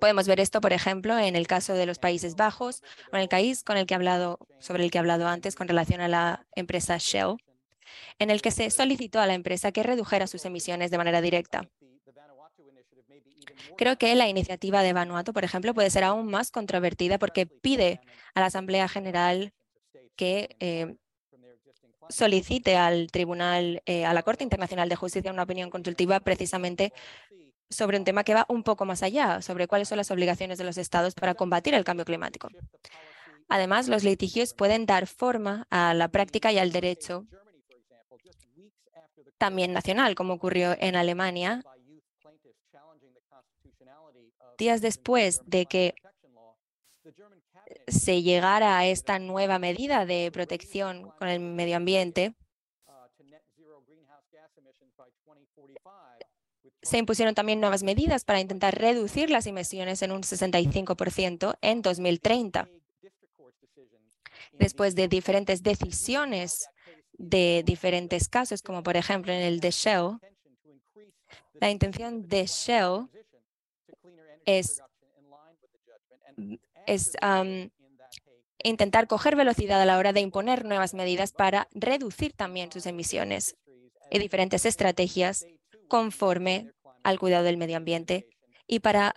[0.00, 3.28] Podemos ver esto, por ejemplo, en el caso de los Países Bajos o en el
[3.28, 6.08] país con el que he hablado, sobre el que he hablado antes con relación a
[6.08, 7.36] la empresa Shell
[8.18, 11.68] en el que se solicitó a la empresa que redujera sus emisiones de manera directa.
[13.76, 18.00] Creo que la iniciativa de Vanuatu, por ejemplo, puede ser aún más controvertida porque pide
[18.34, 19.52] a la Asamblea General
[20.16, 20.96] que eh,
[22.08, 26.92] solicite al Tribunal, eh, a la Corte Internacional de Justicia, una opinión consultiva precisamente
[27.70, 30.64] sobre un tema que va un poco más allá, sobre cuáles son las obligaciones de
[30.64, 32.48] los estados para combatir el cambio climático.
[33.48, 37.26] Además, los litigios pueden dar forma a la práctica y al derecho
[39.42, 41.64] también nacional, como ocurrió en Alemania,
[44.56, 45.94] días después de que
[47.88, 52.36] se llegara a esta nueva medida de protección con el medio ambiente,
[56.80, 62.68] se impusieron también nuevas medidas para intentar reducir las emisiones en un 65% en 2030.
[64.52, 66.68] Después de diferentes decisiones
[67.22, 70.18] de diferentes casos, como por ejemplo en el de Shell,
[71.54, 73.08] la intención de Shell
[74.44, 74.82] es,
[76.86, 77.12] es
[78.64, 83.54] intentar coger velocidad a la hora de imponer nuevas medidas para reducir también sus emisiones
[84.10, 85.46] y diferentes estrategias
[85.86, 86.72] conforme
[87.04, 88.26] al cuidado del medio ambiente
[88.66, 89.14] y para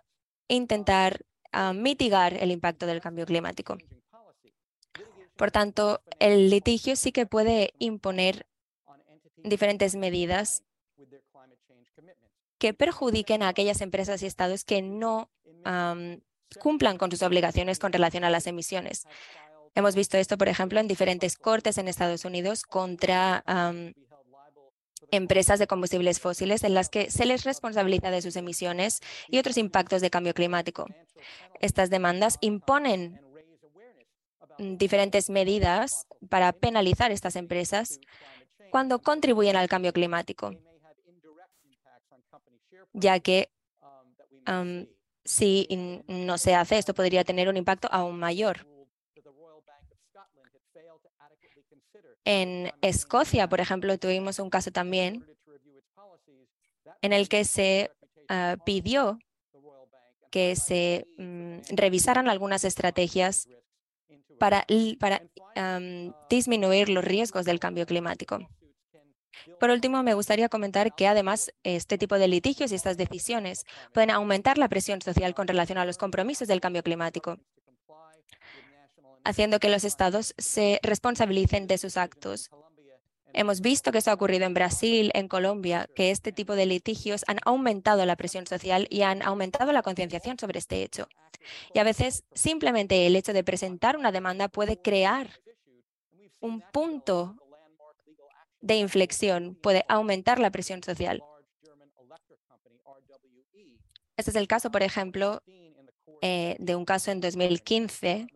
[0.48, 1.26] intentar
[1.74, 3.78] mitigar el impacto del cambio climático.
[5.36, 8.48] Por tanto, el litigio sí que puede imponer
[9.38, 10.64] diferentes medidas
[12.58, 15.30] que perjudiquen a aquellas empresas y estados que no
[16.60, 19.06] cumplan con sus obligaciones con relación a las emisiones.
[19.74, 23.44] Hemos visto esto, por ejemplo, en diferentes cortes en Estados Unidos contra
[25.12, 29.58] empresas de combustibles fósiles en las que se les responsabiliza de sus emisiones y otros
[29.58, 30.88] impactos de cambio climático.
[31.60, 33.22] Estas demandas imponen
[34.58, 38.00] diferentes medidas para penalizar estas empresas
[38.72, 40.54] cuando contribuyen al cambio climático,
[42.94, 43.50] ya que
[45.24, 45.68] si
[46.08, 48.68] no se hace esto podría tener un impacto aún mayor.
[52.24, 55.26] En Escocia, por ejemplo, tuvimos un caso también
[57.02, 57.92] en el que se
[58.30, 59.20] ah, pidió
[60.32, 63.48] que se mm, revisaran algunas estrategias
[64.40, 64.66] para,
[66.30, 68.40] disminuir los riesgos del cambio climático.
[69.60, 74.12] Por último, me gustaría comentar que además este tipo de litigios y estas decisiones pueden
[74.12, 77.38] aumentar la presión social con relación a los compromisos del cambio climático,
[79.24, 82.50] haciendo que los estados se responsabilicen de sus actos.
[83.38, 87.26] Hemos visto que esto ha ocurrido en Brasil, en Colombia, que este tipo de litigios
[87.28, 91.10] han aumentado la presión social y han aumentado la concienciación sobre este hecho.
[91.74, 95.42] Y a veces simplemente el hecho de presentar una demanda puede crear
[96.40, 97.36] un punto
[98.62, 101.22] de inflexión, puede aumentar la presión social.
[104.16, 105.44] Este es el caso, por ejemplo,
[106.22, 108.28] eh, de un caso en 2015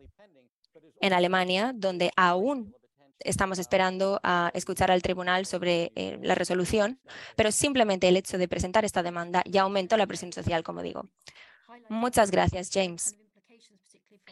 [1.00, 2.74] en Alemania, donde aún
[3.20, 7.00] estamos esperando a escuchar al tribunal sobre eh, la resolución,
[7.36, 11.08] pero simplemente el hecho de presentar esta demanda ya aumentó la presión social, como digo.
[11.88, 13.16] Muchas gracias, James.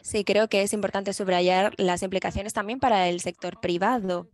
[0.02, 4.28] Sí, creo que es importante subrayar las implicaciones también para el sector privado.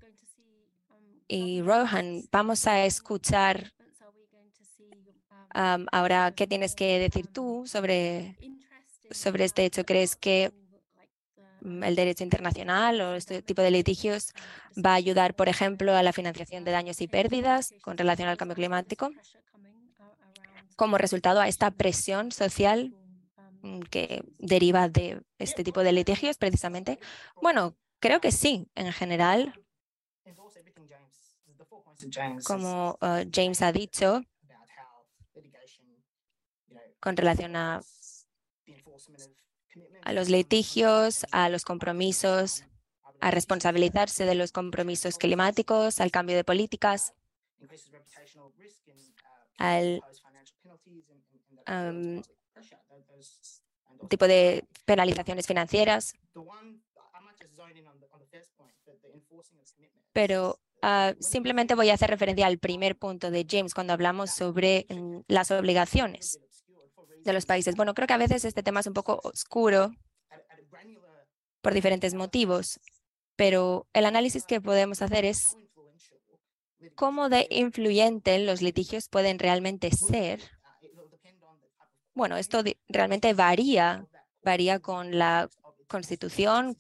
[1.27, 3.73] Y Rohan, vamos a escuchar
[5.55, 8.37] ahora qué tienes que decir tú sobre,
[9.11, 9.85] sobre este hecho.
[9.85, 10.53] ¿Crees que
[11.65, 14.33] el derecho internacional o este tipo de litigios
[14.77, 18.37] va a ayudar, por ejemplo, a la financiación de daños y pérdidas con relación al
[18.37, 19.11] cambio climático,
[20.77, 22.95] como resultado a esta presión social
[23.63, 26.99] mm, que deriva de este tipo de litigios precisamente?
[27.41, 29.55] Bueno, creo que sí, en general.
[32.45, 34.23] Como uh, James ha dicho,
[37.01, 37.81] con relación a
[40.05, 42.65] a los litigios, a los compromisos,
[43.21, 47.15] a responsabilizarse de los compromisos climáticos, al cambio de políticas,
[49.57, 50.03] al
[54.09, 56.13] tipo de penalizaciones financieras.
[60.13, 64.87] Pero ah, simplemente voy a hacer referencia al primer punto de James cuando hablamos sobre
[64.91, 66.39] mm, las obligaciones
[67.25, 67.75] de los países.
[67.75, 69.93] Bueno, creo que a veces este tema es un poco oscuro
[71.61, 72.81] por diferentes motivos,
[73.37, 75.57] pero el análisis que podemos hacer es
[76.95, 80.41] cómo de influyente los litigios pueden realmente ser.
[82.15, 84.07] Bueno, esto realmente varía,
[84.43, 85.49] varía con la
[85.89, 86.77] constitución,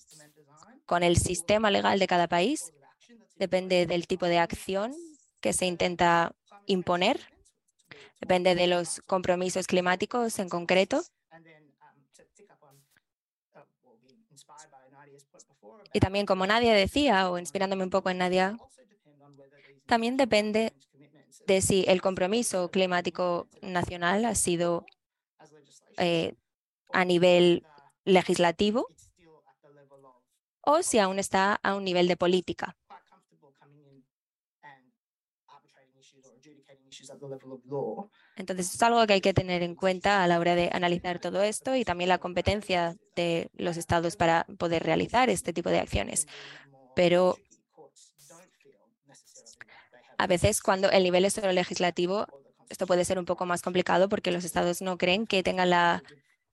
[0.86, 2.72] con el sistema legal de cada país,
[3.36, 4.94] depende del tipo de acción
[5.40, 6.34] que se intenta
[6.66, 7.33] imponer,
[8.20, 11.02] depende de los compromisos climáticos en concreto.
[15.92, 18.56] Y también, como Nadia decía, o inspirándome un poco en Nadia,
[19.86, 20.72] también depende
[21.46, 24.84] de si el compromiso climático nacional ha sido
[25.98, 26.34] eh,
[26.92, 27.64] a nivel
[28.04, 28.88] legislativo
[30.62, 32.76] o si aún está a un nivel de política.
[38.36, 41.42] Entonces, es algo que hay que tener en cuenta a la hora de analizar todo
[41.42, 46.26] esto y también la competencia de los estados para poder realizar este tipo de acciones.
[46.94, 47.36] Pero
[50.18, 52.26] a veces cuando el nivel es solo legislativo,
[52.68, 56.02] esto puede ser un poco más complicado porque los estados no creen que tengan la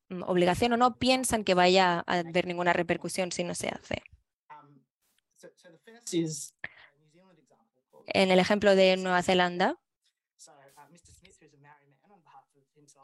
[0.10, 4.04] mm, obligación o no piensan que vaya a haber ninguna repercusión si no se hace.
[8.08, 9.80] En el ejemplo de Nueva Zelanda,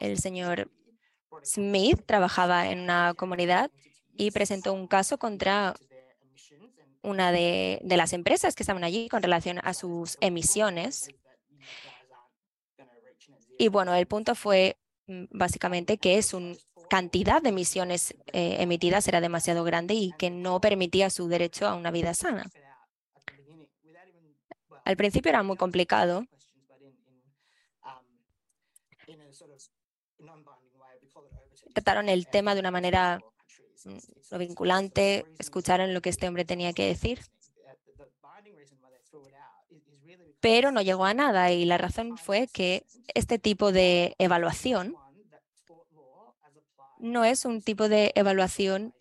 [0.00, 0.70] el señor
[1.44, 3.70] Smith trabajaba en una comunidad
[4.16, 5.74] y presentó un caso contra
[7.02, 11.08] una de, las empresas que estaban allí con relación a sus emisiones.
[13.58, 14.76] Y bueno, el punto fue
[15.06, 16.56] mm, básicamente que una
[16.88, 21.74] cantidad de emisiones eh, emitidas era demasiado grande y que no permitía su derecho a
[21.74, 22.50] una vida sana.
[24.84, 26.24] Al principio era muy complicado.
[31.78, 33.20] Trataron el tema de una manera
[34.32, 37.20] no vinculante, escucharon lo que este hombre tenía que decir.
[40.40, 44.96] Pero no llegó a nada y la razón fue que este tipo de evaluación
[46.98, 48.92] no es un tipo de evaluación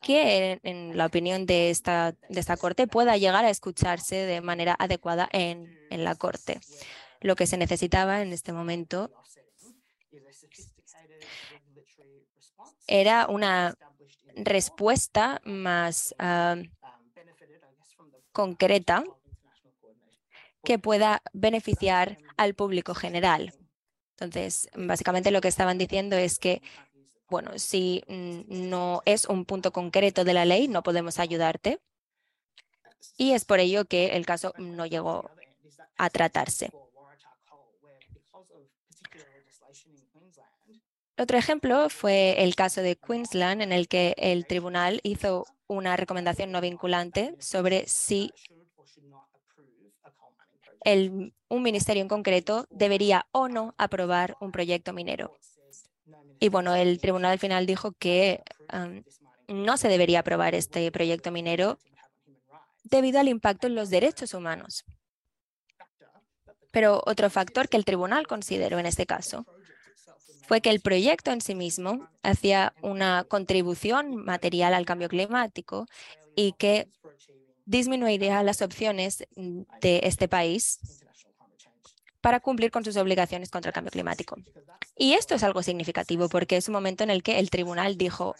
[0.00, 4.74] que, en, la opinión de esta, de esta Corte, pueda llegar a escucharse de manera
[4.78, 6.60] adecuada en, en la Corte.
[7.20, 9.10] Lo que se necesitaba en este momento
[12.86, 13.76] era una
[14.36, 16.56] respuesta más ah,
[18.32, 19.04] concreta
[20.62, 23.54] que pueda beneficiar al público general.
[24.18, 26.62] Entonces, básicamente lo que estaban diciendo es que,
[27.28, 31.80] bueno, si no es un punto concreto de la ley, no podemos ayudarte.
[33.16, 35.30] Y es por ello que el caso no llegó
[35.96, 36.70] a tratarse.
[41.18, 46.52] Otro ejemplo fue el caso de Queensland, en el que el tribunal hizo una recomendación
[46.52, 48.32] no vinculante sobre si
[51.48, 55.32] un ministerio en concreto debería o no aprobar un proyecto minero.
[56.38, 58.42] Y bueno, el tribunal al final dijo que
[59.48, 61.78] no se debería aprobar este proyecto minero
[62.84, 64.84] debido al impacto en los derechos humanos.
[66.70, 69.46] Pero otro factor que el tribunal consideró en este caso
[70.46, 75.86] fue que el proyecto en sí mismo hacía una contribución material al cambio climático
[76.34, 76.88] y que
[77.64, 79.26] disminuiría las opciones
[79.80, 80.78] de este país
[82.20, 84.36] para cumplir con sus obligaciones contra el cambio climático.
[84.96, 88.34] Y esto es algo significativo porque es un momento en el que el tribunal dijo,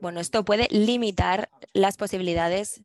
[0.00, 2.82] bueno, esto puede limitar las posibilidades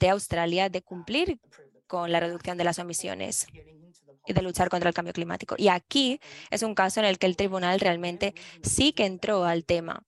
[0.00, 1.40] de Australia de cumplir
[1.86, 3.46] con la reducción de las emisiones
[4.32, 5.54] de luchar contra el cambio climático.
[5.58, 6.20] Y aquí
[6.50, 10.02] es un caso en el que el tribunal realmente sí que entró al tema.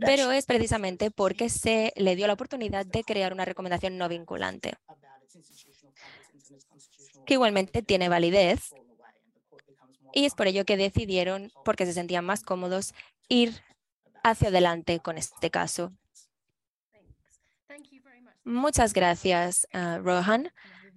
[0.00, 4.74] Pero es precisamente porque se le dio la oportunidad de crear una recomendación no vinculante,
[7.26, 8.74] que igualmente tiene validez.
[10.12, 12.94] Y es por ello que decidieron, porque se sentían más cómodos,
[13.28, 13.60] ir
[14.22, 15.92] hacia adelante con este caso.
[18.44, 20.52] Muchas gracias, uh, Rohan.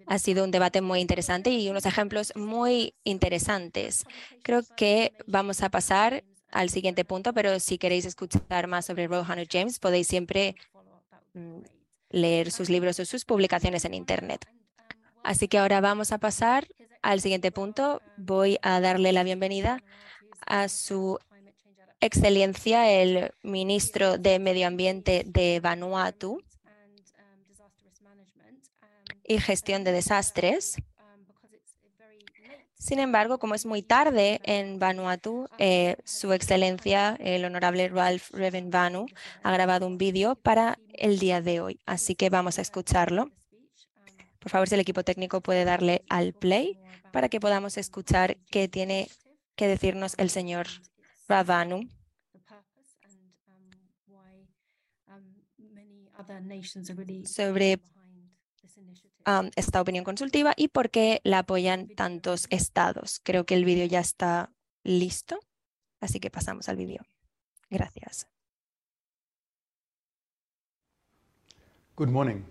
[0.06, 4.06] Ha sido un debate muy interesante y unos ejemplos muy interesantes.
[4.44, 9.40] Creo que vamos a pasar al siguiente punto, pero si queréis escuchar más sobre Rohan
[9.40, 10.56] o James, podéis siempre
[11.34, 11.60] mm,
[12.10, 14.46] leer sus libros o sus publicaciones en Internet.
[15.24, 16.68] Así que ahora vamos a pasar
[17.02, 18.02] al siguiente punto.
[18.18, 19.84] Voy a darle la bienvenida
[20.46, 21.20] a su
[22.00, 26.42] excelencia, el ministro de Medio Ambiente de Vanuatu,
[29.28, 30.78] y gestión de desastres.
[32.80, 39.08] Sin embargo, como es muy tarde en Vanuatu, eh, Su Excelencia, el Honorable Ralph Revenvanu,
[39.44, 43.32] ha grabado un vídeo para el día de hoy, así que vamos a escucharlo.
[44.40, 46.80] Por favor, si el equipo técnico puede darle al play
[47.12, 49.10] para que podamos escuchar qué tiene
[49.56, 50.68] que decirnos el señor
[51.28, 51.90] Ravanu
[57.26, 57.80] sobre
[59.56, 63.20] esta opinión consultiva y por qué la apoyan tantos estados.
[63.24, 64.54] Creo que el vídeo ya está
[64.84, 65.40] listo,
[66.00, 67.04] así que pasamos al vídeo.
[67.70, 68.28] Gracias.
[71.96, 72.46] Good morning.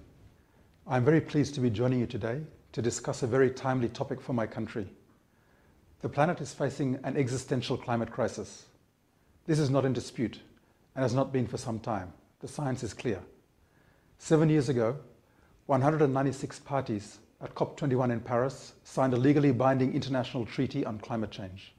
[0.87, 4.35] I'm very pleased to be joining you today to discuss a very timely topic for
[4.35, 4.87] my country.
[6.03, 8.66] The planet is facing an existential climate crisis.
[9.47, 10.41] This is not in dispute
[10.95, 12.12] and has not been for some time.
[12.41, 13.20] The science is clear.
[14.18, 14.97] Seven years ago,
[15.67, 21.75] 196 parties at COP21 in Paris signed a legally binding international treaty on climate change.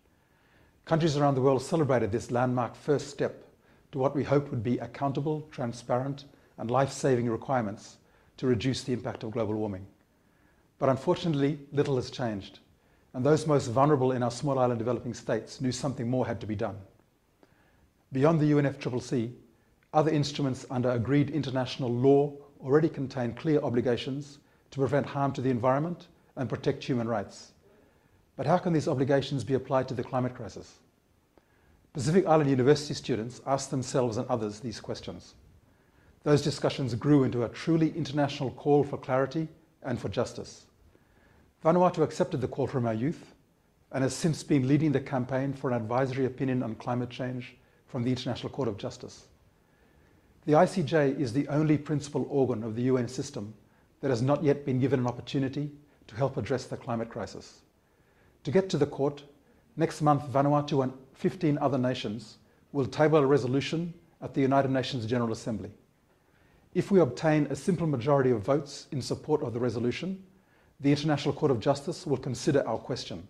[0.83, 3.45] Countries around the world celebrated this landmark first step
[3.93, 6.25] to what we hoped would be accountable, transparent,
[6.57, 7.95] and life-saving requirements
[8.35, 9.87] to reduce the impact of global warming.
[10.79, 12.59] But unfortunately, little has changed,
[13.13, 16.47] and those most vulnerable in our small island developing states knew something more had to
[16.47, 16.75] be done.
[18.11, 19.31] Beyond the UNFCCC,
[19.93, 22.33] other instruments under agreed international law
[22.63, 24.39] already contain clear obligations
[24.71, 27.51] to prevent harm to the environment and protect human rights.
[28.35, 30.75] But how can these obligations be applied to the climate crisis?
[31.93, 35.33] Pacific Island University students asked themselves and others these questions.
[36.23, 39.47] Those discussions grew into a truly international call for clarity
[39.81, 40.65] and for justice.
[41.63, 43.33] Vanuatu accepted the call from our youth
[43.91, 47.55] and has since been leading the campaign for an advisory opinion on climate change
[47.87, 49.27] from the International Court of Justice.
[50.47, 53.53] The ICJ is the only principal organ of the UN system
[53.99, 55.69] that has not yet been given an opportunity
[56.07, 57.63] to help address the climate crisis.
[58.45, 59.23] To get to the court,
[59.75, 62.37] next month Vanuatu and 15 other nations
[62.71, 65.69] will table a resolution at the United Nations General Assembly.
[66.73, 70.23] If we obtain a simple majority of votes in support of the resolution,
[70.79, 73.27] the International Court of Justice will consider our question.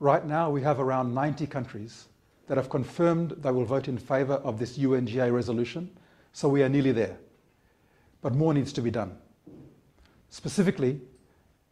[0.00, 2.08] Right now, we have around 90 countries
[2.46, 5.90] that have confirmed they will vote in favour of this UNGA resolution,
[6.32, 7.16] so we are nearly there.
[8.20, 9.16] But more needs to be done.
[10.30, 11.00] Specifically,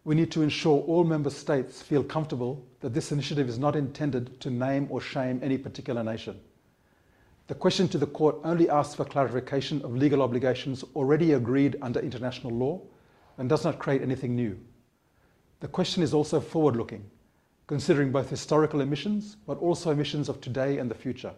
[0.05, 4.41] we need to ensure all member states feel comfortable that this initiative is not intended
[4.41, 6.41] to name or shame any particular nation.
[7.47, 12.01] The question to the court only asks for clarification of legal obligations already agreed under
[12.01, 12.81] international law
[13.39, 14.59] and does not create anything new.
[15.61, 17.09] The question is also forward-looking
[17.73, 21.33] considering both historical emissions, but also emissions of today and the future.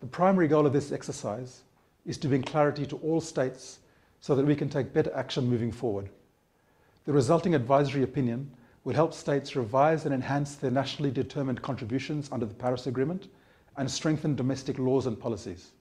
[0.00, 1.64] The primary goal of this exercise
[2.06, 3.80] is to bring clarity to all states
[4.20, 6.08] so that we can take better action moving forward.
[7.04, 8.50] The resulting advisory opinion
[8.84, 13.28] will help states revise and enhance their nationally determined contributions under the Paris Agreement
[13.76, 15.72] and strengthen domestic laws and policies.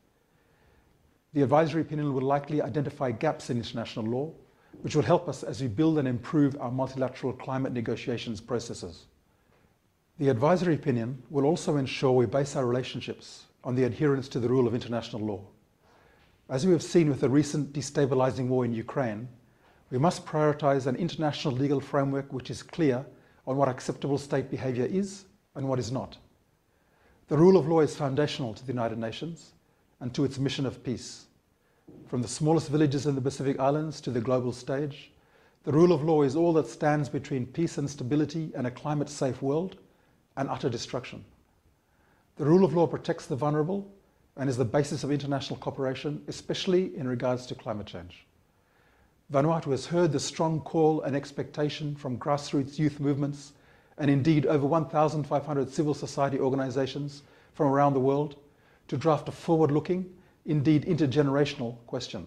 [1.32, 4.34] The advisory opinion will likely identify gaps in international law,
[4.82, 9.06] which will help us as we build and improve our multilateral climate negotiations processes.
[10.20, 14.50] The advisory opinion will also ensure we base our relationships on the adherence to the
[14.50, 15.46] rule of international law.
[16.50, 19.30] As we have seen with the recent destabilizing war in Ukraine,
[19.90, 23.06] we must prioritize an international legal framework which is clear
[23.48, 25.24] on what acceptable state behavior is
[25.56, 26.18] and what is not.
[27.30, 29.54] The rule of law is foundational to the United Nations
[30.02, 31.28] and to its mission of peace.
[32.08, 35.14] From the smallest villages in the Pacific Islands to the global stage,
[35.64, 39.42] the rule of law is all that stands between peace and stability and a climate-safe
[39.42, 39.78] world
[40.40, 41.26] and utter destruction.
[42.38, 43.92] The rule of law protects the vulnerable
[44.38, 48.26] and is the basis of international cooperation, especially in regards to climate change.
[49.34, 53.52] Vanuatu has heard the strong call and expectation from grassroots youth movements
[53.98, 57.24] and indeed over 1,500 civil society organizations
[57.54, 58.38] from around the world
[58.88, 60.10] to draft a forward-looking,
[60.46, 62.26] indeed intergenerational question.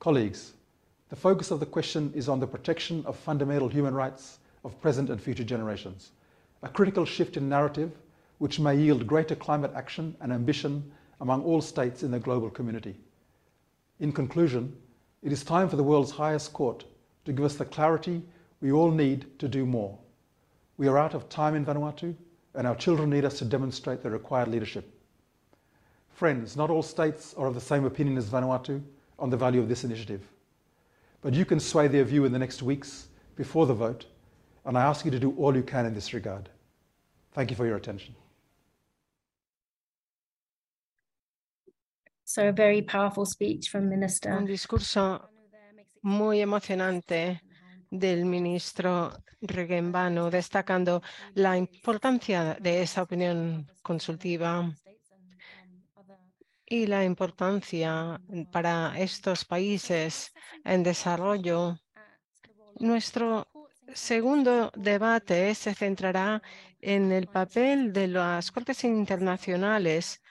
[0.00, 0.52] Colleagues,
[1.08, 5.08] the focus of the question is on the protection of fundamental human rights of present
[5.08, 6.10] and future generations
[6.66, 7.92] a critical shift in narrative
[8.38, 10.82] which may yield greater climate action and ambition
[11.20, 12.96] among all states in the global community.
[14.00, 14.76] In conclusion,
[15.22, 16.84] it is time for the world's highest court
[17.24, 18.20] to give us the clarity
[18.60, 19.96] we all need to do more.
[20.76, 22.16] We are out of time in Vanuatu
[22.56, 24.92] and our children need us to demonstrate the required leadership.
[26.14, 28.82] Friends, not all states are of the same opinion as Vanuatu
[29.20, 30.26] on the value of this initiative.
[31.22, 33.06] But you can sway their view in the next weeks
[33.36, 34.06] before the vote,
[34.64, 36.48] and I ask you to do all you can in this regard.
[37.36, 38.14] Thank you for your attention.
[42.24, 44.32] So a very powerful speech from Minister.
[44.32, 45.28] Un discurso
[46.00, 47.42] muy emocionante
[47.90, 49.12] del ministro
[49.42, 51.02] Regenbano, destacando
[51.34, 54.72] la importancia de esa opinión consultiva
[56.64, 58.18] y la importancia
[58.50, 60.32] para estos países
[60.64, 61.78] en desarrollo.
[62.80, 63.46] Nuestro
[63.92, 66.42] segundo debate se centrará
[66.86, 70.22] en el papel de las Cortes Internacionales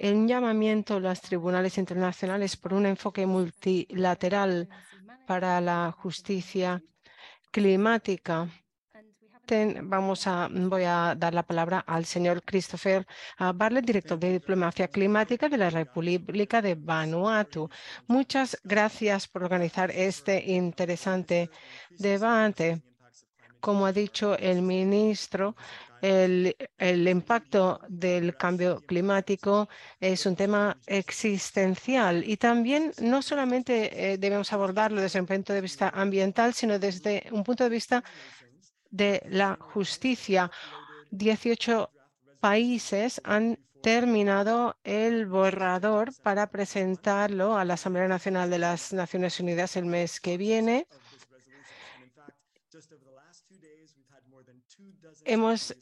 [0.00, 4.68] en llamamiento a los tribunales internacionales por un enfoque multilateral
[5.28, 6.82] para la justicia
[7.52, 8.48] climática.
[9.82, 13.06] vamos a, voy a dar la palabra al señor Christopher
[13.54, 17.68] Barlett, director de Diplomacia Climática de la República de Vanuatu.
[18.08, 21.48] Muchas gracias por organizar este interesante
[21.90, 22.82] debate.
[23.64, 25.56] Como ha dicho el ministro,
[26.02, 26.54] el,
[27.08, 35.00] impacto del cambio climático es un tema existencial y también no solamente eh, debemos abordarlo
[35.00, 38.04] desde un punto de vista ambiental, sino desde un punto de vista
[38.90, 40.50] de la justicia.
[41.10, 41.90] 18
[42.40, 49.76] países han terminado el borrador para presentarlo a la Asamblea Nacional de las Naciones Unidas
[49.76, 50.86] el mes que viene.
[55.24, 55.74] Hemos,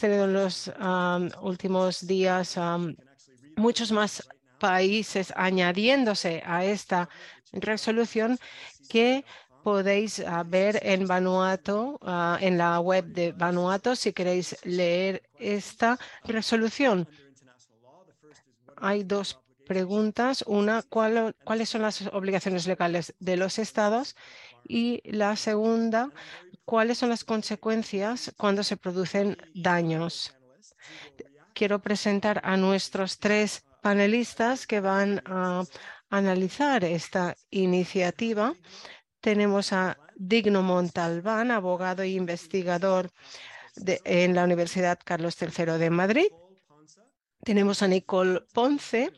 [0.00, 0.70] tenido en los
[1.40, 2.58] últimos días
[3.56, 4.28] muchos más
[4.58, 7.08] países añadiéndose a esta
[7.52, 8.38] resolución
[8.88, 9.24] que
[9.62, 15.98] podéis ah, ver en Vanuatu, ah, en la web de Vanuatu, si queréis leer esta
[16.24, 17.08] resolución.
[18.76, 20.44] Hay dos preguntas.
[20.46, 24.16] Una, ¿cuáles son las obligaciones legales de los estados?
[24.66, 26.10] Y la segunda,
[26.64, 30.34] cuáles son las consecuencias cuando se producen daños.
[31.54, 35.64] Quiero presentar a nuestros tres panelistas que van a
[36.08, 38.54] analizar esta iniciativa.
[39.20, 43.10] Tenemos a Digno Montalbán, abogado e investigador
[43.76, 46.28] en la Universidad Carlos III de Madrid.
[47.44, 49.10] Tenemos a Nicole Ponce,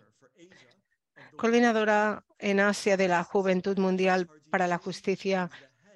[1.36, 5.51] coordinadora en Asia de la Juventud Mundial para la Justicia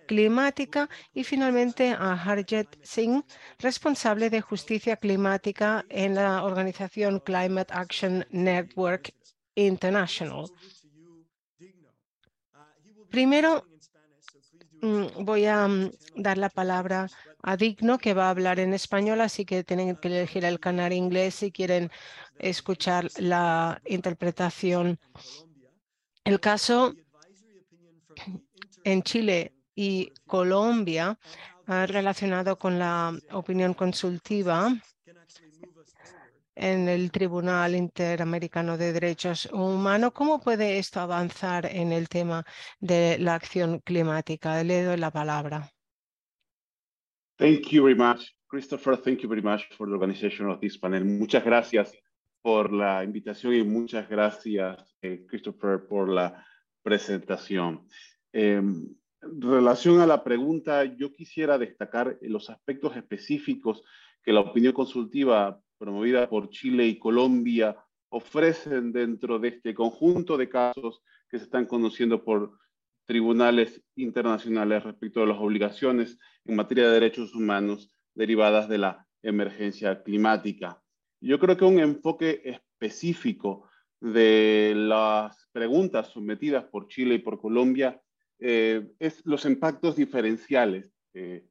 [0.09, 3.23] climática y finalmente a Harjet Singh,
[3.59, 9.15] responsable de justicia climática en la organización Climate Action Network
[9.55, 10.47] International.
[13.11, 13.65] Primero,
[14.83, 17.09] mm, voy a mm, dar la palabra
[17.43, 20.93] a Digno, que va a hablar en español, así que tienen que elegir el canal
[20.93, 21.91] inglés si quieren
[22.39, 24.99] escuchar la interpretación.
[26.25, 26.95] El caso
[28.85, 31.17] en Chile y Colombia
[31.69, 34.75] relacionado con la opinión consultiva
[36.57, 40.11] en el Tribunal Interamericano de Derechos Humanos.
[40.13, 42.45] ¿Cómo puede esto avanzar en el tema
[42.81, 44.65] de la acción climática?
[44.65, 45.71] Le doy la palabra.
[47.37, 48.97] Thank you very much, Christopher.
[48.97, 51.05] Thank you very much for the organization of this panel.
[51.05, 51.93] Muchas gracias
[52.43, 56.45] por la invitación y muchas gracias, eh, Christopher, por la
[56.83, 57.87] presentación.
[58.33, 63.83] En relación a la pregunta, yo quisiera destacar los aspectos específicos
[64.23, 67.77] que la opinión consultiva promovida por Chile y Colombia
[68.11, 72.59] ofrecen dentro de este conjunto de casos que se están conociendo por
[73.07, 80.03] tribunales internacionales respecto a las obligaciones en materia de derechos humanos derivadas de la emergencia
[80.03, 80.83] climática.
[81.21, 83.69] Yo creo que un enfoque específico
[84.01, 88.01] de las preguntas sometidas por Chile y por Colombia
[88.39, 91.47] eh, es los impactos diferenciales que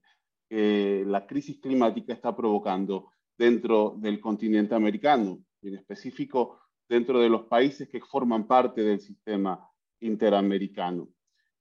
[0.49, 7.43] la crisis climática está provocando dentro del continente americano, y en específico dentro de los
[7.43, 9.69] países que forman parte del sistema
[9.99, 11.09] interamericano.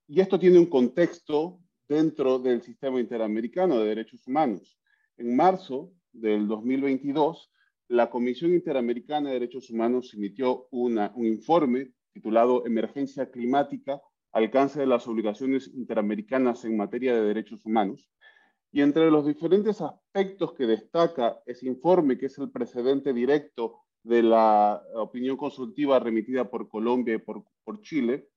[0.06, 4.78] Y esto tiene un contexto dentro del sistema interamericano de derechos humanos.
[5.16, 7.50] En marzo del 2022,
[7.88, 14.00] la Comisión Interamericana de Derechos Humanos emitió un informe titulado Emergencia Climática
[14.32, 18.10] alcance de las obligaciones interamericanas en materia de derechos humanos.
[18.72, 24.22] Y entre los diferentes aspectos que destaca ese informe, que es el precedente directo de
[24.22, 27.44] la opinión consultiva remitida por Colombia y por,
[27.80, 28.28] Chile,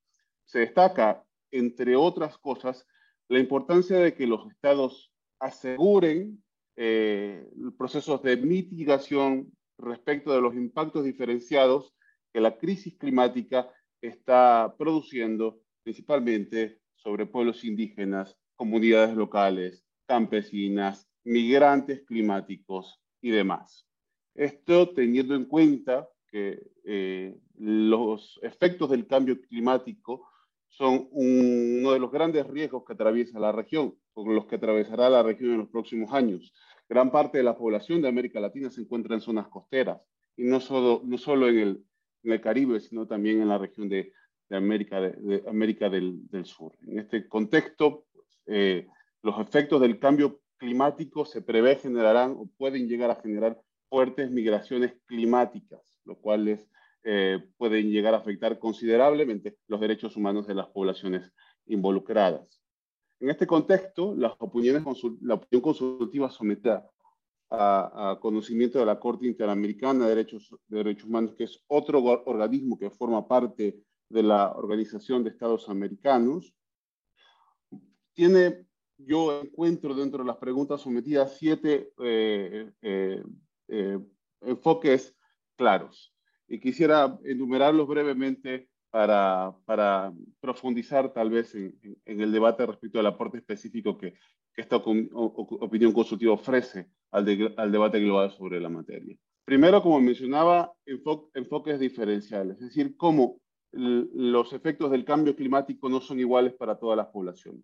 [0.45, 2.87] se destaca, entre otras cosas,
[3.27, 6.43] la importancia de que los estados aseguren
[6.75, 7.45] eh,
[7.77, 11.93] procesos de mitigación respecto de los impactos diferenciados
[12.33, 13.69] que la crisis climática
[14.01, 23.87] está produciendo principalmente sobre pueblos indígenas, comunidades locales, campesinas, migrantes climáticos y demás.
[24.35, 30.27] Esto teniendo en cuenta que eh, los efectos del cambio climático
[30.67, 35.23] son uno de los grandes riesgos que atraviesa la región, con los que atravesará la
[35.23, 36.53] región en los próximos años.
[36.87, 40.01] Gran parte de la población de América Latina se encuentra en zonas costeras,
[40.37, 41.85] y no solo, no solo en, el,
[42.23, 44.13] en el Caribe, sino también en la región de,
[44.49, 46.73] de América, de, América del, Sur.
[46.87, 48.05] En este contexto,
[48.45, 48.87] eh,
[49.21, 54.93] los efectos del cambio climático se prevé generarán o pueden llegar a generar fuertes migraciones
[55.05, 56.69] climáticas, lo cual es
[57.03, 61.31] eh, pueden llegar a afectar considerablemente los derechos humanos de las poblaciones
[61.65, 62.61] involucradas.
[63.21, 64.83] En este contexto, las opiniones
[65.21, 66.89] la opinión consultiva sometida
[67.49, 70.15] a, conocimiento de la Corte Interamericana de
[70.67, 73.79] Derechos Humanos, que es otro organismo que forma parte
[74.09, 76.53] de la Organización de Estados Americanos,
[78.13, 78.65] tiene,
[78.97, 83.99] yo encuentro dentro de las preguntas sometidas siete eh, eh,
[84.41, 85.15] enfoques
[85.55, 86.13] claros
[86.47, 93.05] y quisiera enumerarlos brevemente para, para profundizar tal vez en, en, el debate respecto al
[93.05, 94.13] aporte específico que,
[94.53, 99.15] que esta opinión consultiva ofrece al, al, debate global sobre la materia.
[99.45, 103.39] Primero, como mencionaba, enfoques diferenciales, es decir, cómo
[103.71, 107.63] los efectos del cambio climático no son iguales para todas las poblaciones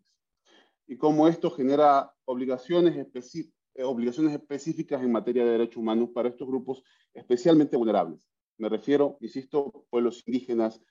[0.88, 6.84] y cómo esto genera obligaciones, específicas en materia de derechos humanos para estos grupos
[7.14, 8.28] especialmente vulnerables
[8.58, 10.82] me refiero, insisto, pueblos indígenas,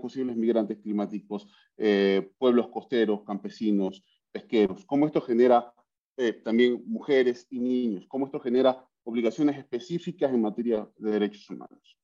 [0.00, 4.84] posibles migrantes climáticos, eh, pueblos costeros, campesinos, pesqueros.
[4.84, 5.72] Cómo esto genera
[6.16, 8.06] eh, también mujeres y niños.
[8.08, 11.98] Cómo esto genera obligaciones específicas en materia de derechos humanos.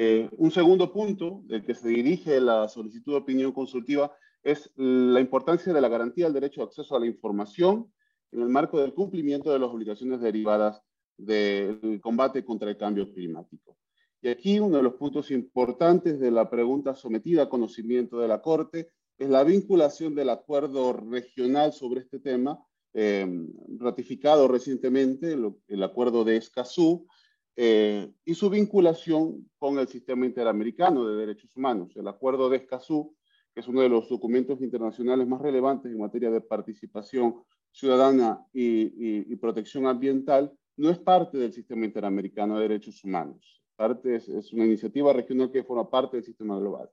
[0.00, 4.12] Eh, un segundo punto del que se dirige la solicitud de opinión consultiva
[4.44, 7.92] es la importancia de la garantía del derecho de acceso a la información
[8.30, 10.80] en el marco del cumplimiento de las obligaciones derivadas
[11.16, 13.76] del combate contra el cambio climático.
[14.22, 18.40] Y aquí uno de los puntos importantes de la pregunta sometida a conocimiento de la
[18.40, 23.48] Corte es la vinculación del acuerdo regional sobre este tema, em,
[23.80, 25.36] ratificado recientemente,
[25.66, 27.08] el, acuerdo de Escazú,
[27.60, 31.90] eh, y su vinculación con el sistema interamericano de derechos humanos.
[31.96, 33.16] El acuerdo de Escazú,
[33.52, 37.42] que es uno de los documentos internacionales más relevantes en materia de participación
[37.72, 44.52] ciudadana y protección ambiental, no es parte del sistema interamericano de derechos humanos parte, es,
[44.52, 46.90] una iniciativa regional que forma parte del sistema global.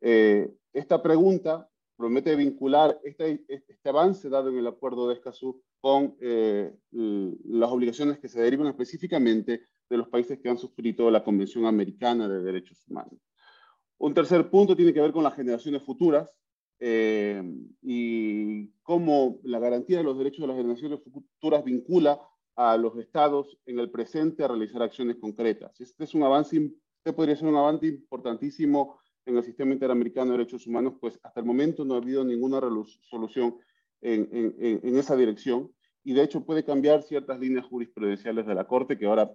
[0.00, 6.16] Eh, esta pregunta promete vincular este, este, avance dado en el acuerdo de Escazú con
[6.20, 11.66] eh, las obligaciones que se derivan específicamente de los países que han suscrito la Convención
[11.66, 13.20] Americana de Derechos Humanos.
[13.98, 16.34] Un tercer punto tiene que ver con las generaciones futuras
[16.80, 17.42] eh,
[17.82, 22.20] y cómo la garantía de los derechos de las generaciones futuras vincula
[22.56, 25.80] a los estados en el presente a realizar acciones concretas.
[25.80, 26.56] Este es un avance,
[26.98, 31.40] este podría ser un avance importantísimo en el sistema interamericano de derechos humanos, pues hasta
[31.40, 32.60] el momento no ha habido ninguna
[33.08, 33.56] solución
[34.02, 35.72] en, en, en esa dirección
[36.04, 39.34] y de hecho puede cambiar ciertas líneas jurisprudenciales de la Corte que ahora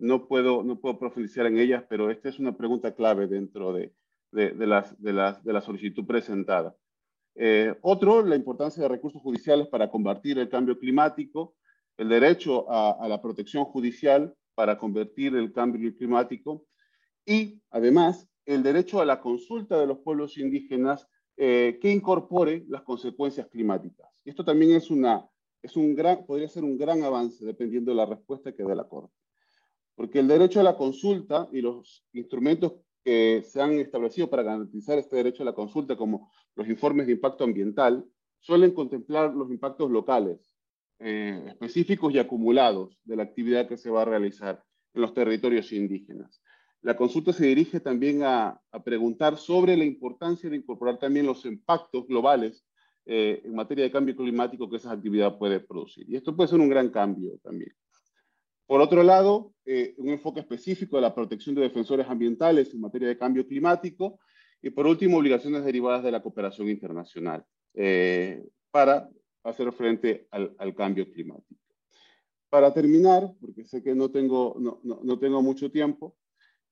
[0.00, 3.92] no puedo, no puedo profundizar en ellas, pero esta es una pregunta clave dentro de,
[4.32, 6.74] de, de las, de, la solicitud presentada.
[7.36, 11.54] Eh, otro, la importancia de recursos judiciales para combatir el cambio climático
[12.00, 16.66] el derecho a, la protección judicial para convertir el cambio climático
[17.26, 22.84] y además el derecho a la consulta de los pueblos indígenas eh, que incorpore las
[22.84, 24.08] consecuencias climáticas.
[24.24, 25.28] Esto también es una,
[25.60, 28.88] es un gran, podría ser un gran avance dependiendo de la respuesta que dé la
[28.88, 29.19] Corte.
[29.94, 32.74] Porque el derecho a la consulta y los instrumentos
[33.04, 37.12] que se han establecido para garantizar este derecho a la consulta, como los informes de
[37.12, 38.04] impacto ambiental,
[38.40, 40.54] suelen contemplar los impactos locales,
[40.98, 44.62] eh, específicos y acumulados de la actividad que se va a realizar
[44.94, 46.42] en los territorios indígenas.
[46.82, 52.06] La consulta se dirige también a, preguntar sobre la importancia de incorporar también los impactos
[52.06, 52.64] globales
[53.04, 56.08] eh, en materia de cambio climático que esa actividad puede producir.
[56.08, 57.72] Y esto puede ser un gran cambio también.
[58.70, 63.08] Por otro lado, eh, un enfoque específico de la protección de defensores ambientales en materia
[63.08, 64.20] de cambio climático.
[64.62, 67.44] Y por último, obligaciones derivadas de la cooperación internacional
[68.70, 69.10] para
[69.42, 71.60] hacer frente al, al cambio climático.
[72.48, 76.16] Para terminar, porque sé que no tengo, no, no, tengo mucho tiempo,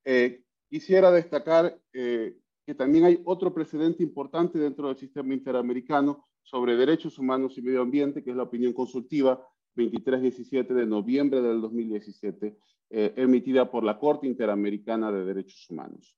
[0.04, 6.76] eh, quisiera destacar eh, que también hay otro precedente importante dentro del sistema interamericano sobre
[6.76, 9.44] derechos humanos y medio ambiente, que es la opinión consultiva
[9.86, 12.56] 2317 de noviembre del 2017,
[12.90, 16.16] eh, emitida por la Corte Interamericana de Derechos Humanos.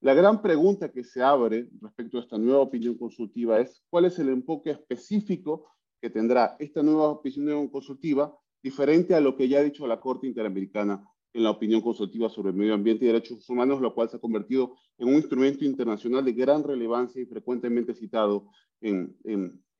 [0.00, 4.18] La gran pregunta que se abre respecto a esta nueva opinión consultiva es cuál es
[4.18, 5.66] el enfoque específico
[6.00, 10.26] que tendrá esta nueva opinión consultiva diferente a lo que ya ha dicho la Corte
[10.26, 14.20] Interamericana en la opinión consultiva sobre medio ambiente y derechos humanos, lo cual se ha
[14.20, 18.48] convertido en un instrumento internacional de gran relevancia y frecuentemente citado
[18.80, 19.16] en,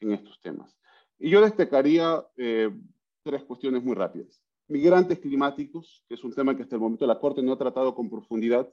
[0.01, 0.76] estos temas.
[1.18, 2.70] Y yo destacaría eh,
[3.23, 4.43] tres cuestiones muy rápidas.
[4.68, 7.95] Migrantes climáticos, que es un tema que hasta el momento la Corte no ha tratado
[7.95, 8.73] con profundidad,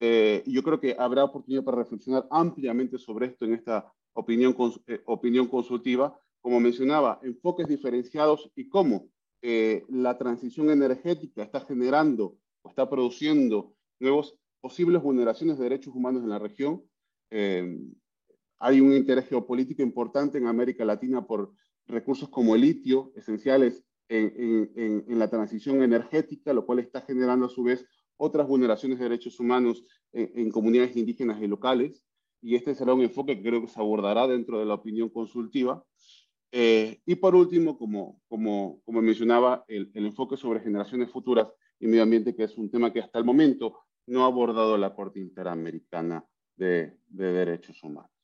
[0.00, 4.56] eh, yo creo que habrá oportunidad para reflexionar ampliamente sobre esto en esta opinión,
[4.86, 9.10] eh, opinión consultiva, como mencionaba, enfoques diferenciados y cómo
[9.42, 16.22] eh, la transición energética está generando o está produciendo nuevos posibles vulneraciones de derechos humanos
[16.22, 16.82] en la región.
[18.58, 21.52] hay un interés geopolítico importante en América Latina por
[21.90, 27.62] recursos como el litio, esenciales en, la transición energética, lo cual está generando a su
[27.62, 27.86] vez
[28.16, 32.04] otras vulneraciones de derechos humanos en, comunidades indígenas y locales,
[32.42, 35.84] y este será un enfoque que creo que se abordará dentro de la opinión consultiva.
[36.52, 42.02] Eh, y por último, como, como, como mencionaba, el, enfoque sobre generaciones futuras y medio
[42.02, 46.24] ambiente, que es un tema que hasta el momento no ha abordado la Corte Interamericana
[46.56, 48.19] de, de Derechos Humanos.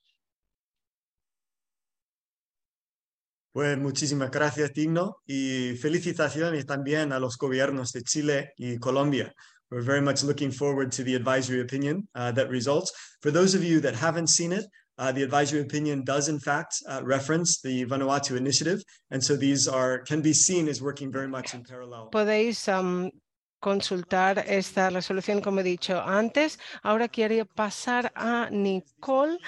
[3.57, 9.33] Pues muchísimas gracias, Digno, y felicitaciones también a los gobiernos de Chile y Colombia
[9.71, 12.93] We're very much looking forward to the advisory opinion uh, that results.
[13.23, 14.67] For those of you that haven't seen it,
[14.99, 18.83] uh, the advisory opinion does in fact uh, reference the Vanuatu initiative.
[19.11, 22.11] And so these are can be seen as working very much in parallel.
[22.13, 23.11] Podéis um,
[23.59, 26.59] consultar esta resolución, como he dicho antes.
[26.83, 29.39] Ahora quiero pasar a Nicole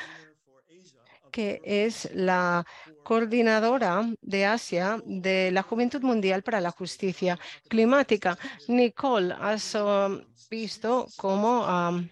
[1.39, 2.67] que es la
[3.05, 8.37] coordinadora de Asia de la Juventud Mundial para la Justicia Climática.
[8.67, 10.21] Nicole, has um,
[10.51, 12.09] visto cómo um,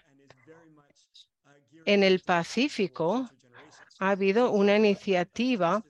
[1.85, 3.29] en el Pacífico
[3.99, 5.83] ha habido una iniciativa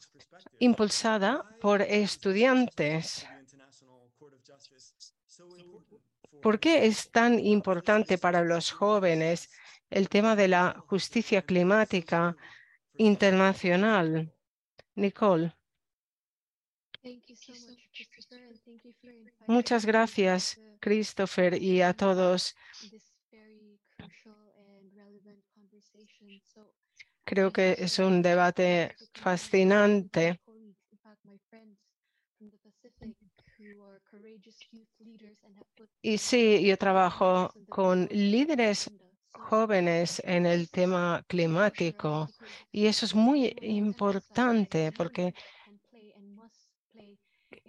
[0.57, 3.27] impulsada por estudiantes.
[6.41, 9.51] ¿Por qué es tan importante para los jóvenes
[9.91, 12.35] el tema de la justicia climática
[12.97, 14.33] internacional.
[14.95, 15.53] Nicole.
[19.47, 22.55] Muchas gracias, Christopher, y a todos.
[27.23, 30.39] Creo que es un debate fascinante.
[36.01, 38.89] Y sí, yo trabajo con líderes
[39.47, 42.27] jóvenes en el tema climático.
[42.71, 45.33] Y eso es muy importante porque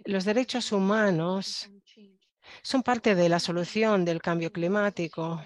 [0.05, 1.69] los derechos humanos
[2.61, 5.41] son parte de la solución del cambio climático.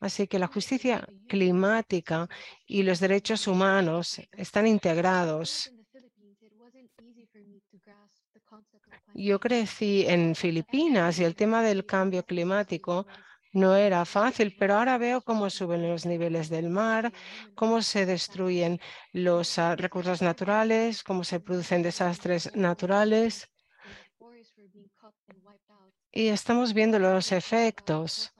[0.00, 2.28] Así que la justicia climática
[2.66, 5.72] y los derechos humanos están integrados.
[9.14, 13.06] Yo crecí en Filipinas y el tema del cambio climático
[13.52, 17.12] no era fácil, pero ahora veo cómo suben los niveles del mar,
[17.54, 18.80] cómo se destruyen
[19.12, 23.48] los ah, recursos naturales, cómo se producen desastres naturales.
[26.12, 28.32] Y estamos viendo los efectos.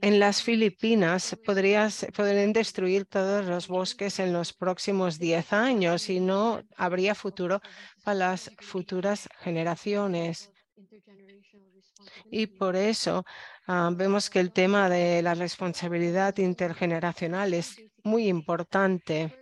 [0.00, 6.20] En las Filipinas podrías, podrían destruir todos los bosques en los próximos 10 años y
[6.20, 7.60] no habría futuro
[8.04, 10.52] para las futuras generaciones.
[12.30, 13.24] Y por eso
[13.66, 19.34] ah, vemos que el tema de la responsabilidad intergeneracional es muy importante.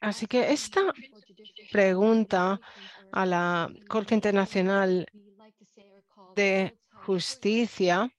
[0.00, 0.80] Así que esta
[1.70, 2.60] pregunta
[3.12, 5.06] a la Corte Internacional
[6.34, 8.10] de Justicia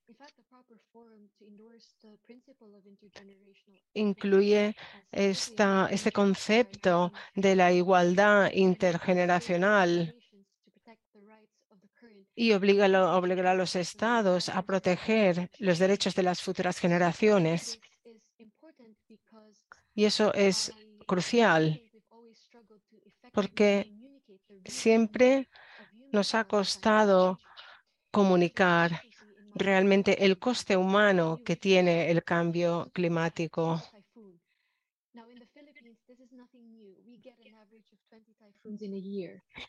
[3.94, 4.76] incluye
[5.12, 10.16] esta, este concepto de la igualdad intergeneracional
[12.42, 17.80] y obliga, obligará a los estados a proteger los derechos de las futuras generaciones.
[19.94, 20.74] Y eso es
[21.06, 21.80] crucial
[23.32, 23.94] porque
[24.66, 25.50] siempre
[26.12, 27.38] nos ha costado
[28.10, 29.04] comunicar
[29.54, 33.84] realmente el coste humano que tiene el cambio climático.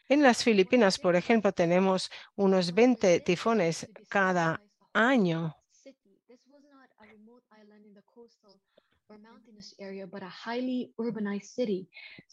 [0.08, 4.62] En las Filipinas, por ejemplo, tenemos unos 20 tifones cada
[4.92, 5.56] año.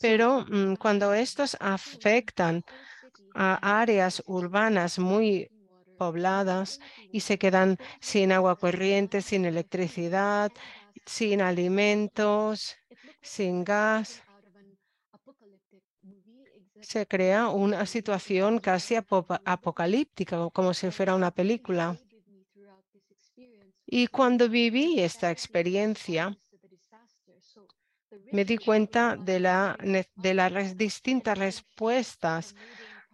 [0.01, 2.63] Pero mm, cuando estos afectan
[3.35, 5.49] a áreas urbanas muy
[5.97, 6.79] pobladas
[7.11, 10.51] y se quedan sin agua corriente, sin electricidad,
[11.05, 12.75] sin alimentos,
[13.21, 14.23] sin gas,
[16.81, 21.97] se crea una situación casi apocalíptica, como si fuera una película.
[23.85, 26.37] Y cuando viví esta experiencia,
[28.31, 29.77] me di cuenta de, la,
[30.15, 32.55] de las distintas respuestas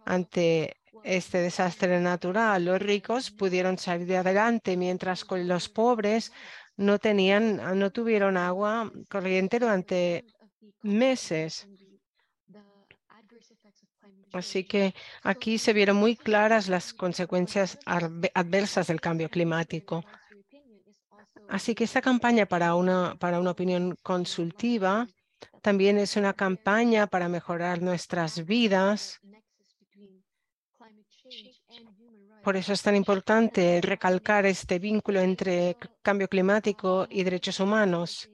[0.04, 2.64] ante este desastre natural.
[2.64, 6.32] Los ricos pudieron salir adelante, mientras que los pobres
[6.76, 10.26] no tenían, no tuvieron agua corriente durante
[10.82, 11.68] meses.
[14.36, 20.04] Así que aquí se vieron muy claras las consecuencias adversas del cambio climático.
[21.48, 25.06] Así que esta campaña para una, para una opinión consultiva
[25.62, 29.20] también es una campaña para mejorar nuestras vidas.
[32.42, 38.30] Por eso es tan importante recalcar este vínculo entre cambio climático y derechos humanos.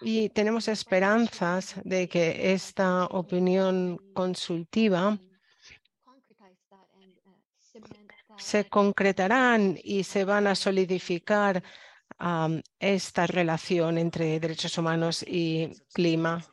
[0.00, 5.18] Y tenemos esperanzas de que esta opinión consultiva
[8.38, 11.62] se concretarán y se van a solidificar
[12.78, 16.44] esta relación entre derechos humanos y clima.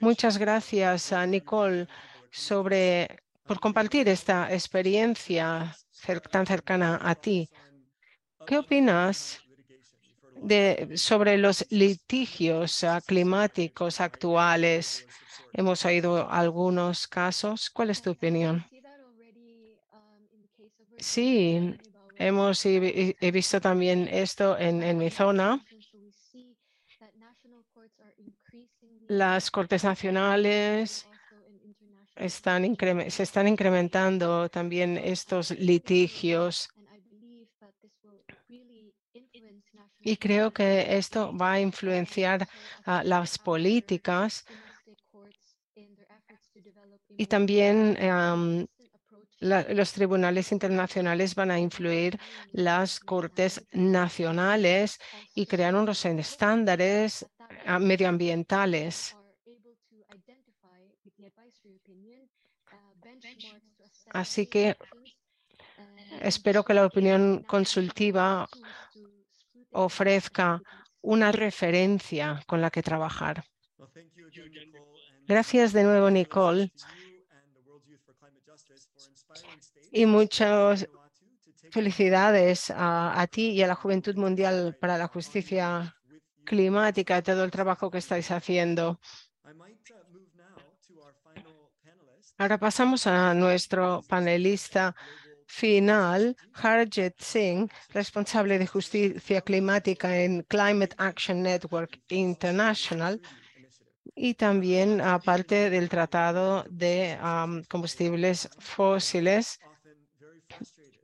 [0.00, 1.86] Muchas gracias a Nicole
[2.30, 5.74] sobre, por compartir esta experiencia
[6.30, 7.48] tan cercana a ti.
[8.46, 9.45] ¿Qué opinas
[10.46, 15.06] de, sobre los litigios climáticos actuales?
[15.52, 17.70] Hemos oído algunos casos.
[17.70, 18.64] ¿Cuál es tu opinión?
[20.98, 21.74] Sí,
[22.16, 25.60] hemos he visto también esto en, en mi zona.
[29.08, 31.06] Las cortes nacionales
[32.16, 32.76] están
[33.08, 36.68] se están incrementando también estos litigios.
[40.06, 42.48] Y creo que esto va a influenciar
[43.02, 44.44] las políticas
[47.18, 47.98] y también
[49.40, 52.20] los tribunales internacionales van a influir
[52.52, 55.00] las cortes nacionales
[55.34, 57.26] y crear unos estándares
[57.66, 59.16] ah, medioambientales.
[64.10, 64.76] Así que
[66.20, 68.48] espero que la opinión consultiva
[69.76, 70.60] ofrezca
[71.00, 73.44] una referencia con la que trabajar.
[75.26, 76.70] Gracias de nuevo, Nicole
[79.92, 80.86] y muchas
[81.70, 85.94] felicidades a, ti y a la Juventud Mundial para la Justicia
[86.44, 89.00] Climática, todo el trabajo que estáis haciendo.
[92.38, 94.94] Ahora pasamos a nuestro panelista
[95.46, 103.20] final, Harjit Singh, responsable de justicia climática en Climate Action Network International
[104.14, 107.16] y también aparte del Tratado de
[107.68, 109.60] Combustibles Fósiles.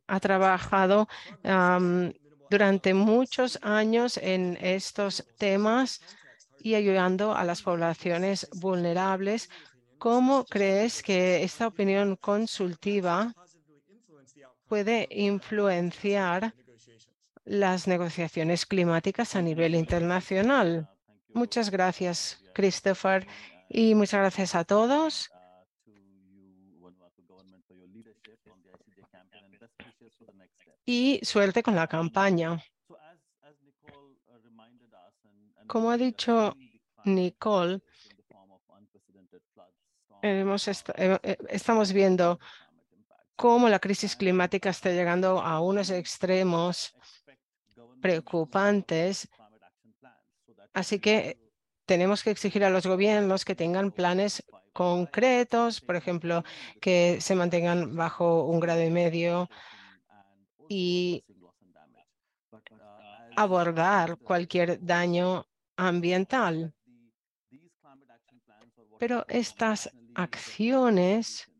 [0.06, 1.08] Ha trabajado
[2.50, 6.00] durante muchos años en estos temas
[6.58, 9.48] y ayudando a las poblaciones vulnerables.
[9.98, 13.32] ¿Cómo crees que esta opinión consultiva
[14.68, 16.54] puede influenciar
[17.44, 20.88] las negociaciones climáticas a nivel internacional?
[21.34, 23.26] Muchas gracias, Christopher,
[23.68, 25.30] y muchas gracias a todos.
[30.84, 32.62] Y suerte con la campaña.
[35.66, 36.54] Como ha dicho
[37.04, 37.80] Nicole,
[40.22, 42.38] eh, estamos viendo
[43.42, 46.94] cómo la crisis climática está llegando a unos extremos
[48.00, 49.28] preocupantes.
[50.72, 51.40] Así que
[51.84, 56.44] tenemos que exigir a los gobiernos que tengan planes concretos, por ejemplo,
[56.80, 59.50] que se mantengan bajo un grado y medio
[60.68, 61.24] y
[63.34, 66.72] abordar cualquier daño ambiental.
[69.00, 71.51] Pero estas acciones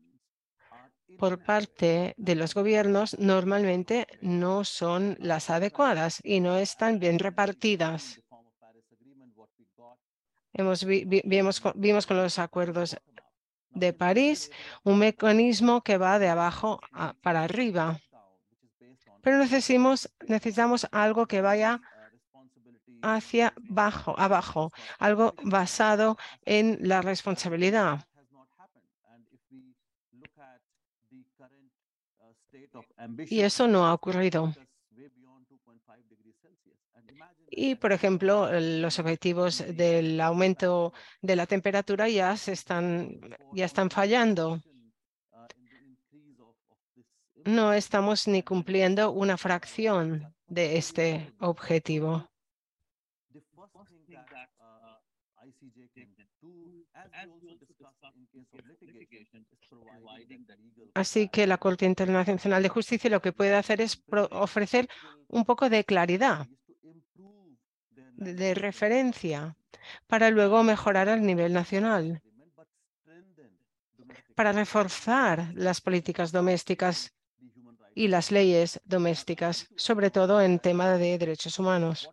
[1.23, 8.19] por parte de los gobiernos normalmente no son las adecuadas y no están bien repartidas.
[10.51, 12.97] Hemos vimos, con los acuerdos
[13.69, 14.51] de París
[14.83, 16.81] un mecanismo que va de abajo
[17.21, 18.01] para arriba.
[19.21, 21.79] pero necesitamos, necesitamos algo que vaya
[23.01, 28.05] hacia abajo, abajo, algo basado en la responsabilidad.
[33.29, 34.53] Y eso no ha ocurrido.
[37.49, 40.91] Y, por ejemplo, los objetivos del aumento
[41.21, 43.19] de la temperatura ya, se están,
[43.53, 44.59] ya están fallando.
[47.45, 52.27] No estamos ni cumpliendo una fracción de este objetivo.
[60.93, 64.01] Así que la Corte Internacional de Justicia lo que puede hacer es
[64.31, 64.87] ofrecer
[65.27, 66.47] un poco de claridad
[68.15, 69.57] de referencia
[70.07, 72.21] para luego mejorar al nivel nacional,
[74.35, 77.13] para reforzar las políticas domésticas
[77.95, 82.09] y las leyes domésticas, sobre todo en tema de derechos humanos.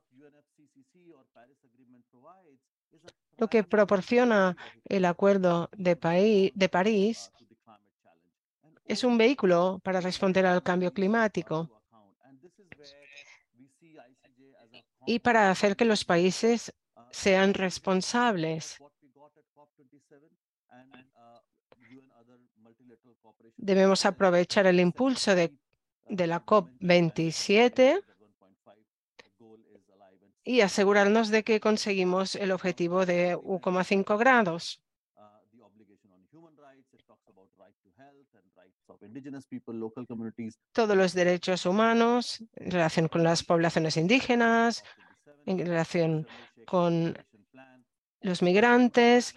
[3.41, 4.55] Lo que proporciona
[4.85, 7.33] el Acuerdo de, de París
[8.85, 11.71] es un vehículo para responder al cambio climático
[15.07, 16.75] y para hacer que los países
[17.11, 18.79] sean responsables.
[23.57, 25.51] Debemos aprovechar el impulso de,
[26.09, 28.03] la COP27
[30.44, 34.82] y asegurarnos de que conseguimos el objetivo de 1,5 grados.
[40.72, 44.82] Todos los derechos humanos en relación con las poblaciones indígenas,
[45.47, 46.27] en relación
[46.66, 47.16] con
[48.20, 49.35] los migrantes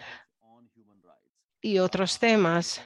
[1.61, 2.81] y otros temas.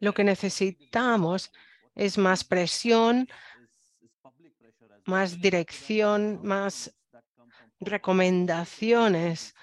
[0.00, 1.52] Lo que necesitamos
[1.94, 3.28] es más presión,
[5.06, 6.94] más dirección, más
[7.80, 9.54] recomendaciones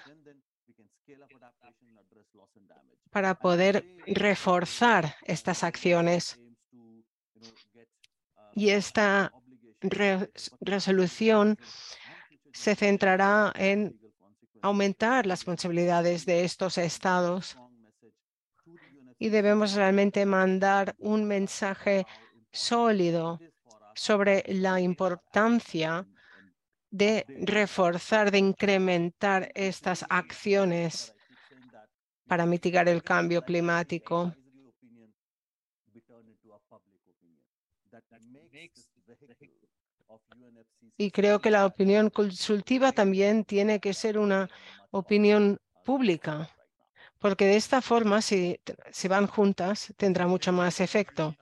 [3.10, 6.38] para poder reforzar estas acciones.
[8.54, 9.32] Y esta
[10.60, 11.58] resolución
[12.52, 13.98] se centrará en
[14.62, 17.56] aumentar las responsabilidades de estos estados
[19.22, 22.04] y debemos realmente mandar un mensaje
[22.50, 23.38] sólido
[23.94, 26.04] sobre la importancia
[26.90, 31.14] de reforzar, de incrementar estas acciones
[32.26, 34.34] para mitigar el cambio climático.
[40.96, 44.50] Y creo que la opinión consultiva también tiene que ser una
[44.90, 46.50] opinión pública,
[47.22, 48.58] porque de esta forma, si,
[48.90, 51.34] si van juntas, tendrá mucho más efecto.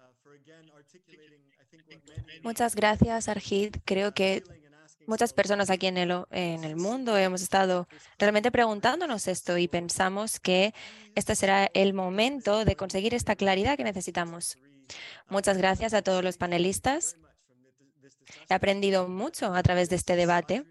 [2.43, 3.77] Muchas gracias, Arjid.
[3.85, 4.45] Creo que
[5.07, 7.89] muchas personas aquí en el mundo hemos estado
[8.19, 10.73] realmente preguntándonos esto y pensamos que
[11.15, 14.59] este será el momento de conseguir esta claridad que necesitamos.
[15.29, 17.17] Muchas gracias a todos los panelistas.
[18.49, 20.65] He aprendido mucho a través de este debate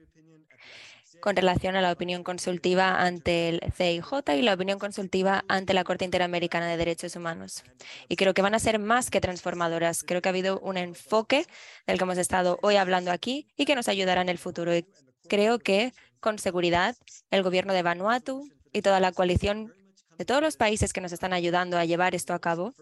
[1.22, 5.84] con relación a la opinión consultiva ante el CIJ y la opinión consultiva ante la
[5.84, 7.64] Corte Interamericana de Derechos Humanos.
[8.08, 10.04] Y creo que van a ser más que transformadoras.
[10.04, 11.46] Creo que ha habido un enfoque
[11.88, 14.76] del que hemos estado hoy hablando aquí y que nos ayudará en el futuro.
[14.76, 14.86] Y
[15.28, 16.96] creo que con seguridad
[17.32, 19.74] el gobierno de Vanuatu y toda la coalición
[20.18, 22.74] de todos los países que nos están ayudando a llevar esto a cabo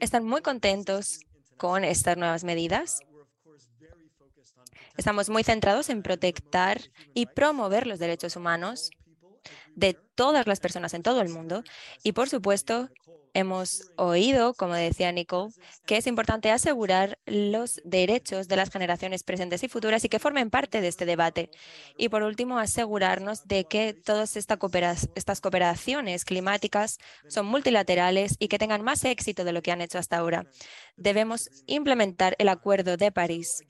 [0.00, 1.20] están muy contentos
[1.56, 3.00] con estas nuevas medidas
[4.96, 6.80] Estamos muy centrados en protectar
[7.14, 8.90] y promover los derechos humanos
[9.74, 11.62] de todas las personas en todo el mundo.
[12.02, 12.88] Y por supuesto,
[13.36, 15.52] hemos oído, como decía Nicole,
[15.84, 20.48] que es importante asegurar los derechos de las generaciones presentes y futuras y que formen
[20.48, 21.50] parte de este debate.
[21.98, 26.96] Y por último, asegurarnos de que todas estas cooperaciones climáticas
[27.28, 30.46] son multilaterales y que tengan más éxito de lo que han hecho hasta ahora.
[30.96, 33.62] Debemos implementar el Acuerdo de París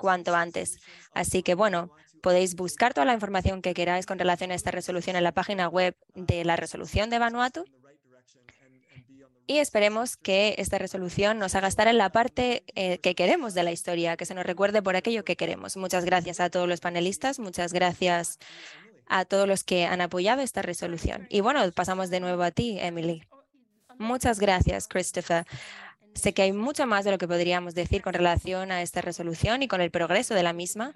[0.00, 0.80] cuanto antes.
[1.12, 1.90] Así que, bueno,
[2.22, 5.68] podéis buscar toda la información que queráis con relación a esta resolución en la página
[5.68, 7.64] web de la resolución de Vanuatu.
[9.46, 13.64] Y esperemos que esta resolución nos haga estar en la parte eh, que queremos de
[13.64, 15.76] la historia, que se nos recuerde por aquello que queremos.
[15.76, 18.38] Muchas gracias a todos los panelistas, muchas gracias
[19.08, 21.26] a todos los que han apoyado esta resolución.
[21.30, 23.24] Y bueno, pasamos de nuevo a ti, Emily.
[23.98, 25.44] Muchas gracias, Christopher.
[26.14, 29.62] Sé que hay mucho más de lo que podríamos decir con relación a esta resolución
[29.62, 30.94] y con el progreso de la misma.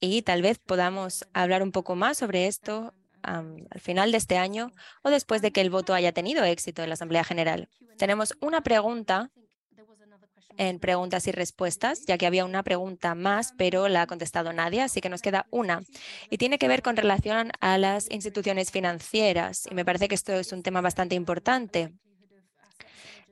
[0.00, 4.72] Y tal vez podamos hablar un poco más sobre esto al final de este año
[5.02, 7.68] o después de que el voto haya tenido éxito en la Asamblea General.
[7.98, 9.30] Tenemos una pregunta
[10.56, 14.82] en preguntas y respuestas, ya que había una pregunta más, pero la ha contestado nadie,
[14.82, 15.82] así que nos queda una.
[16.28, 19.66] Y tiene que ver con relación a las instituciones financieras.
[19.70, 21.94] Y me parece que esto es un tema bastante importante.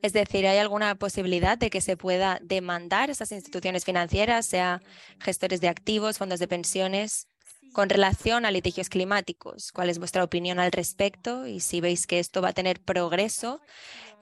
[0.01, 4.81] Es decir, ¿hay alguna posibilidad de que se pueda demandar esas instituciones financieras, sea
[5.19, 7.27] gestores de activos, fondos de pensiones,
[7.73, 9.71] con relación a litigios climáticos?
[9.73, 11.47] ¿Cuál es vuestra opinión al respecto?
[11.47, 13.59] Y si veis que esto va a tener progreso,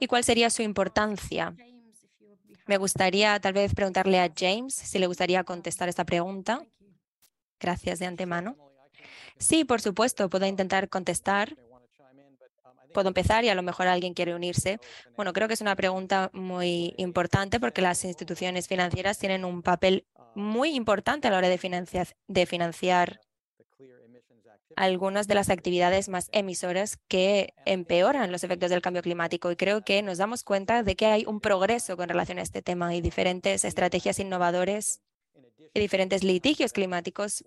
[0.00, 1.54] ¿y cuál sería su importancia?
[2.66, 6.66] Me gustaría tal vez preguntarle a James si le gustaría contestar esta pregunta.
[7.60, 8.56] Gracias de antemano.
[9.38, 11.56] Sí, por supuesto, puedo intentar contestar.
[12.92, 14.78] Puedo empezar y a lo mejor alguien quiere unirse.
[15.16, 20.06] Bueno, creo que es una pregunta muy importante porque las instituciones financieras tienen un papel
[20.34, 23.20] muy importante a la hora de financiar,
[24.76, 29.50] algunas de las actividades más emisoras que empeoran los efectos del cambio climático.
[29.50, 32.62] Y creo que nos damos cuenta de que hay un progreso con relación a este
[32.62, 35.00] tema y diferentes estrategias innovadoras
[35.74, 37.44] y diferentes litigios climáticos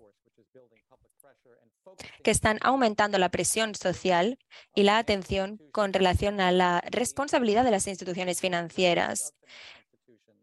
[2.22, 4.38] que están aumentando la presión social
[4.74, 9.34] y la atención con relación a la responsabilidad de las instituciones financieras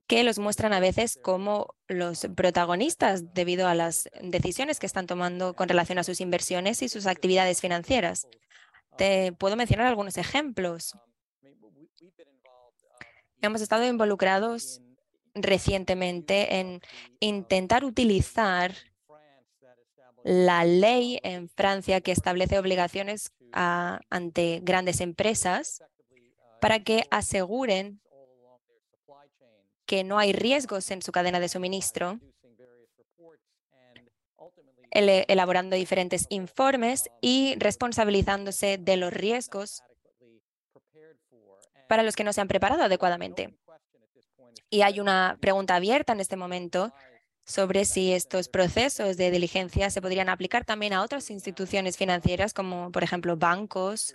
[0.10, 5.54] que los muestran a veces como los protagonistas debido a las decisiones que están tomando
[5.54, 8.28] con relación a sus inversiones y sus actividades financieras.
[8.98, 10.96] Te puedo mencionar algunos ejemplos.
[13.40, 14.82] Hemos estado involucrados
[15.36, 16.82] recientemente en
[17.20, 18.74] intentar utilizar
[20.24, 25.84] la ley en Francia que establece obligaciones ante grandes empresas
[26.62, 28.02] para que aseguren
[29.86, 32.20] que no hay riesgos en su cadena de suministro,
[34.91, 39.84] elaborando diferentes informes y responsabilizándose de los riesgos
[41.88, 43.58] para los que no se han preparado adecuadamente.
[44.70, 46.94] Y hay una pregunta abierta en este momento
[47.50, 52.92] sobre si estos procesos de diligencia se podrían aplicar también a otras instituciones financieras, como
[52.92, 54.14] por ejemplo bancos,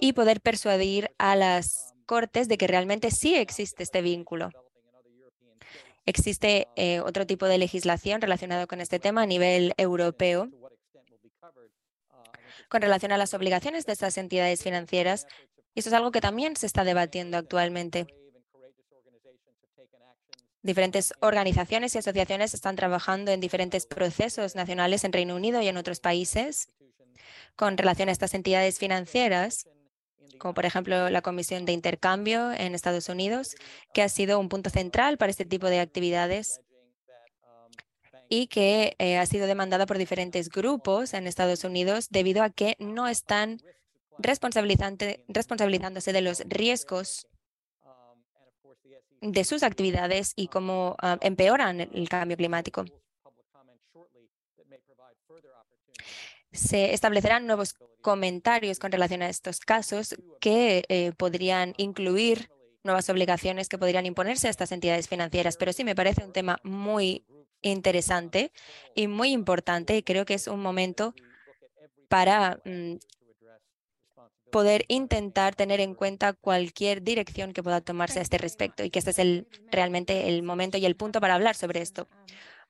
[0.00, 4.50] y poder persuadir a las cortes de que realmente sí existe este vínculo.
[6.06, 10.48] Existe eh, otro tipo de legislación relacionado con este tema a nivel europeo
[12.68, 15.28] con relación a las obligaciones de estas entidades financieras.
[15.74, 18.08] Y eso es algo que también se está debatiendo actualmente.
[20.64, 25.76] Diferentes organizaciones y asociaciones están trabajando en diferentes procesos nacionales en Reino Unido y en
[25.76, 26.70] otros países
[27.54, 29.68] con relación a estas entidades financieras
[30.38, 33.56] como por ejemplo la Comisión de Intercambio en Estados Unidos,
[33.92, 36.60] que ha sido un punto central para este tipo de actividades
[38.28, 42.76] y que eh, ha sido demandada por diferentes grupos en Estados Unidos debido a que
[42.78, 43.60] no están
[44.18, 47.26] responsabilizándose de los riesgos
[49.32, 52.84] de sus actividades y cómo ah, empeoran el cambio climático.
[56.52, 62.50] Se establecerán nuevos comentarios con relación a estos casos que eh, podrían incluir
[62.84, 65.56] nuevas obligaciones que podrían imponerse a estas entidades financieras.
[65.56, 67.24] Pero sí me parece un tema muy
[67.62, 68.52] interesante
[68.94, 71.14] y muy importante y creo que es un momento
[72.08, 72.96] para mm,
[74.54, 79.00] poder intentar tener en cuenta cualquier dirección que pueda tomarse a este respecto y que
[79.00, 82.06] este es el, realmente el momento y el punto para hablar sobre esto.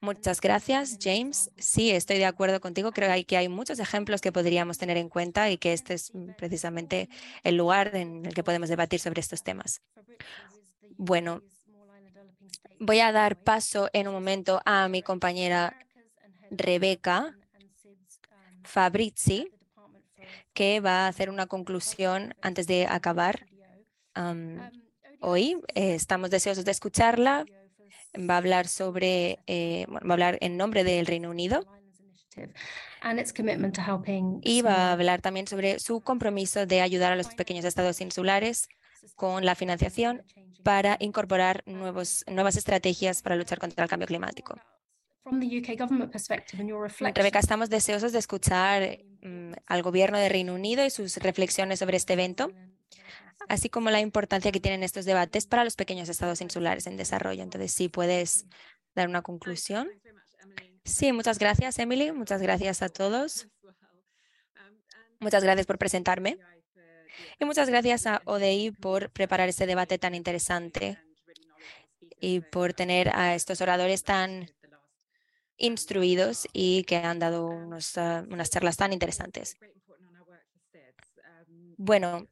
[0.00, 1.50] Muchas gracias, James.
[1.58, 2.90] Sí, estoy de acuerdo contigo.
[2.92, 7.10] Creo que hay muchos ejemplos que podríamos tener en cuenta y que este es precisamente
[7.42, 9.82] el lugar en el que podemos debatir sobre estos temas.
[10.96, 11.42] Bueno,
[12.80, 15.76] voy a dar paso en un momento a mi compañera
[16.50, 17.36] Rebeca
[18.62, 19.50] Fabrizi,
[20.54, 23.46] que va a hacer una conclusión antes de acabar
[25.20, 25.60] hoy.
[25.74, 27.44] Eh, estamos deseosos de escucharla
[28.18, 31.64] va a hablar sobre, eh, va a hablar en nombre del Reino Unido
[34.42, 38.68] y va a hablar también sobre su compromiso de ayudar a los pequeños estados insulares
[39.16, 40.22] con la financiación
[40.62, 44.58] para incorporar nuevos, nuevas estrategias para luchar contra el cambio climático.
[47.14, 51.96] Rebeca, estamos deseosos de escuchar mm, al gobierno de Reino Unido y sus reflexiones sobre
[51.96, 52.50] este evento
[53.48, 57.42] así como la importancia que tienen estos debates para los pequeños estados insulares en desarrollo.
[57.42, 58.46] Entonces, si puedes
[58.94, 59.88] dar una conclusión.
[60.84, 62.12] Sí, muchas gracias, Emily.
[62.12, 63.48] Muchas gracias a todos.
[65.20, 66.38] Muchas gracias por presentarme.
[67.38, 70.98] Y muchas gracias a ODI por preparar este debate tan interesante
[72.20, 74.50] y por tener a estos oradores tan
[75.56, 79.56] instruidos y que han dado unos, ah, unas charlas tan interesantes.
[81.76, 82.26] Bueno,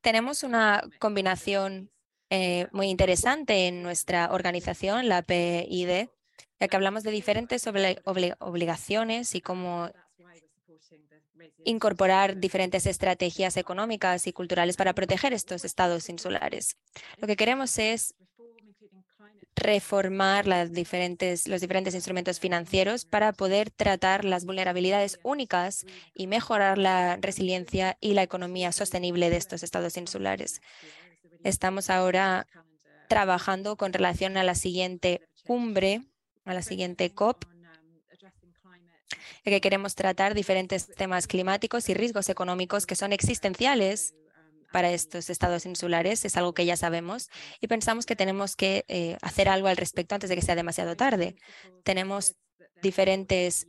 [0.00, 1.90] tenemos una combinación
[2.30, 6.08] eh, muy interesante en nuestra organización, la PID,
[6.58, 9.90] ya que hablamos de diferentes obligaciones y cómo
[11.64, 16.76] incorporar diferentes estrategias económicas y culturales para proteger estos estados insulares.
[17.18, 18.14] Lo que queremos es
[19.60, 21.46] reformar los diferentes
[21.94, 28.72] instrumentos financieros para poder tratar las vulnerabilidades únicas y mejorar la resiliencia y la economía
[28.72, 30.60] sostenible de estos estados insulares.
[31.44, 32.46] Estamos ahora
[33.08, 36.02] trabajando con relación a la siguiente cumbre,
[36.44, 37.44] a la siguiente COP,
[39.44, 44.14] que queremos tratar diferentes temas climáticos y riesgos económicos que son existenciales
[44.72, 47.28] para estos estados insulares, es algo que ya sabemos,
[47.60, 50.96] y pensamos que tenemos que eh, hacer algo al respecto antes de que sea demasiado
[50.96, 51.36] tarde.
[51.84, 52.34] Tenemos
[52.82, 53.66] diferentes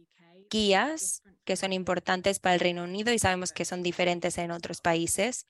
[0.50, 4.82] guías que son importantes para el Reino Unido y sabemos que son diferentes en otros
[4.82, 5.48] países.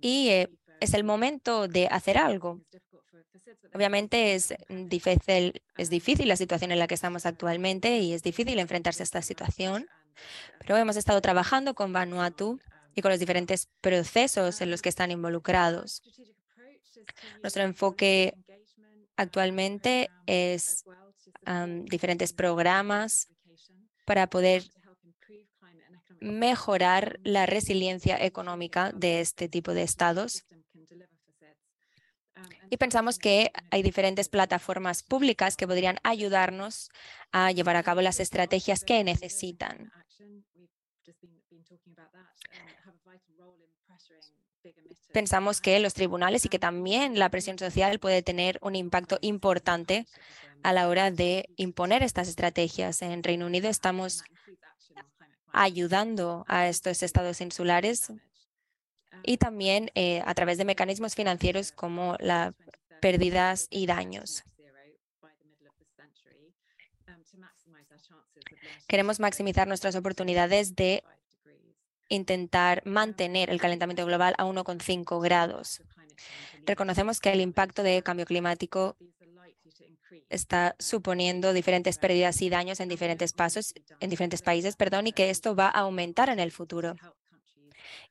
[0.00, 0.48] Y eh,
[0.80, 2.60] es el momento de hacer algo.
[3.74, 8.58] Obviamente es difícil, es difícil la situación en la que estamos actualmente y es difícil
[8.58, 9.86] enfrentarse a esta situación,
[10.58, 12.58] pero hemos estado trabajando con Vanuatu
[12.94, 16.02] y con los diferentes procesos en los que están involucrados.
[17.42, 18.34] Nuestro enfoque
[19.16, 20.84] actualmente es
[21.84, 23.28] diferentes programas
[24.04, 24.64] para poder
[26.20, 30.44] mejorar la resiliencia económica de este tipo de estados
[32.70, 36.90] y pensamos que hay diferentes plataformas públicas que podrían ayudarnos
[37.32, 39.90] a llevar a cabo las estrategias que necesitan.
[45.12, 50.06] Pensamos que los tribunales y que también la presión social puede tener un impacto importante
[50.62, 53.02] a la hora de imponer estas estrategias.
[53.02, 54.24] En Reino Unido estamos
[55.52, 58.12] ayudando a estos estados insulares
[59.22, 62.54] y también eh, a través de mecanismos financieros como las
[63.00, 64.44] pérdidas y daños.
[68.86, 71.02] Queremos maximizar nuestras oportunidades de
[72.08, 75.82] intentar mantener el calentamiento global a 1,5 grados.
[76.64, 78.96] Reconocemos que el impacto del cambio climático
[80.28, 85.30] está suponiendo diferentes pérdidas y daños en diferentes pasos, en diferentes países, perdón, y que
[85.30, 86.96] esto va a aumentar en el futuro.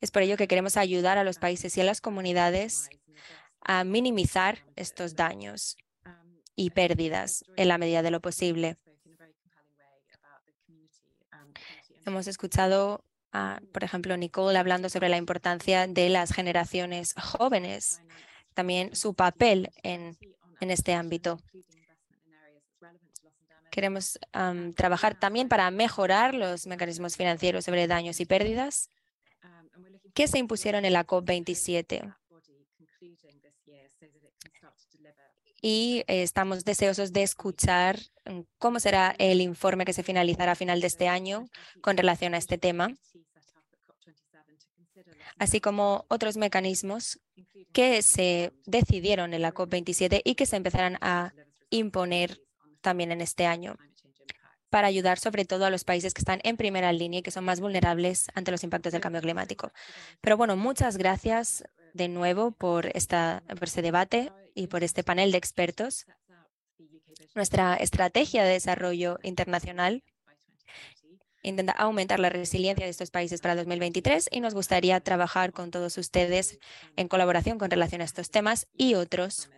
[0.02, 2.90] Es por ello que queremos ayudar a los países y a las comunidades
[3.62, 5.78] a minimizar estos daños
[6.56, 8.78] y pérdidas en la medida de lo posible.
[12.06, 18.02] Hemos escuchado, a, por ejemplo, Nicole hablando sobre la importancia de las generaciones jóvenes,
[18.54, 20.18] también su papel en,
[20.62, 21.40] este ámbito.
[23.72, 24.18] Queremos
[24.76, 28.90] trabajar también para mejorar los mecanismos financieros sobre daños y pérdidas
[30.16, 32.16] que se impusieron en la COP27.
[35.68, 40.80] Y estamos deseosos de escuchar mm, cómo será el informe que se finalizará a final
[40.80, 41.48] de este año
[41.82, 42.94] con relación a este tema,
[45.40, 47.20] así como otros mecanismos
[47.74, 51.34] que se decidieron en la COP27 y que se empezarán a
[51.72, 52.40] imponer
[52.82, 53.76] también en este año
[54.70, 57.44] para ayudar sobre todo a los países que están en primera línea y que son
[57.44, 59.72] más vulnerables ante los impactos del cambio climático.
[60.22, 61.64] Pero bueno, muchas gracias
[61.96, 66.06] de nuevo por, esta, por este debate y por este panel de expertos.
[67.34, 70.04] Nuestra estrategia de desarrollo internacional
[71.42, 75.98] intenta aumentar la resiliencia de estos países para 2023 y nos gustaría trabajar con todos
[75.98, 76.60] ustedes
[76.98, 79.50] en colaboración con relación a estos temas y otros.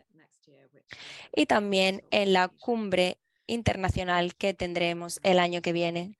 [1.35, 6.19] Y también en la cumbre internacional que tendremos el año que viene.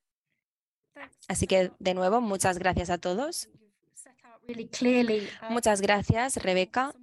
[1.27, 3.49] Así que, de nuevo, muchas gracias a todos.
[5.49, 6.93] Muchas gracias, Rebeca.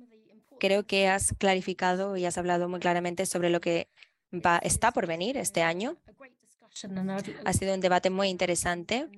[0.58, 3.88] Creo que has clarificado y has hablado muy claramente sobre lo que
[4.32, 5.96] va, está por venir este año.
[7.44, 9.08] Ha sido un debate muy interesante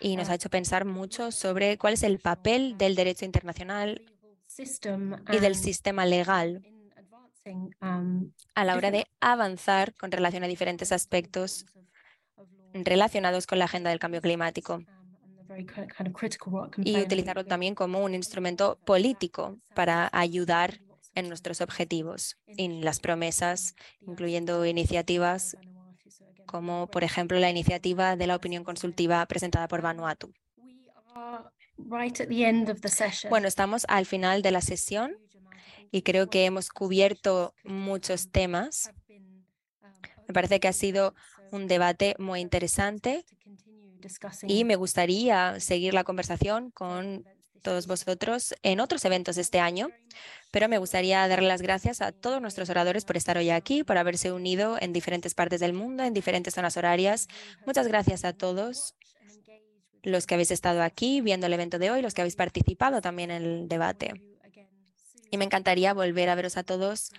[0.00, 4.02] y nos ha hecho pensar mucho sobre cuál es el papel del derecho internacional
[5.32, 6.62] y del sistema legal
[7.46, 11.66] Um, a la hora de avanzar con relación a diferentes aspectos
[12.72, 14.82] relacionados con la agenda del cambio climático
[16.78, 20.80] y utilizarlo también como un instrumento político para ayudar
[21.14, 25.56] en nuestros objetivos y las promesas, incluyendo iniciativas
[26.46, 30.32] como, por ejemplo, la iniciativa de la opinión consultiva presentada por Vanuatu.
[33.28, 35.16] Bueno, estamos al final de la sesión
[35.90, 38.90] y creo que hemos cubierto muchos temas.
[40.28, 41.14] Me parece que ha sido
[41.50, 43.24] un debate muy interesante
[44.46, 47.24] y me gustaría seguir la conversación con
[47.62, 49.88] todos vosotros en otros eventos este año,
[50.50, 53.96] pero me gustaría darle las gracias a todos nuestros oradores por estar hoy aquí, por
[53.96, 57.26] haberse unido en diferentes partes del mundo, en diferentes zonas horarias.
[57.66, 58.94] Muchas gracias a todos
[60.02, 63.30] los que habéis estado aquí viendo el evento de hoy, los que habéis participado también
[63.30, 64.12] en el debate.
[65.30, 67.10] Y me encantaría volver a veros a todos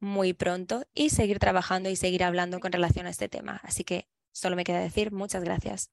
[0.00, 3.60] muy pronto y seguir trabajando y seguir hablando con relación a este tema.
[3.62, 4.08] Así que
[4.38, 5.90] solo me queda decir muchas gracias.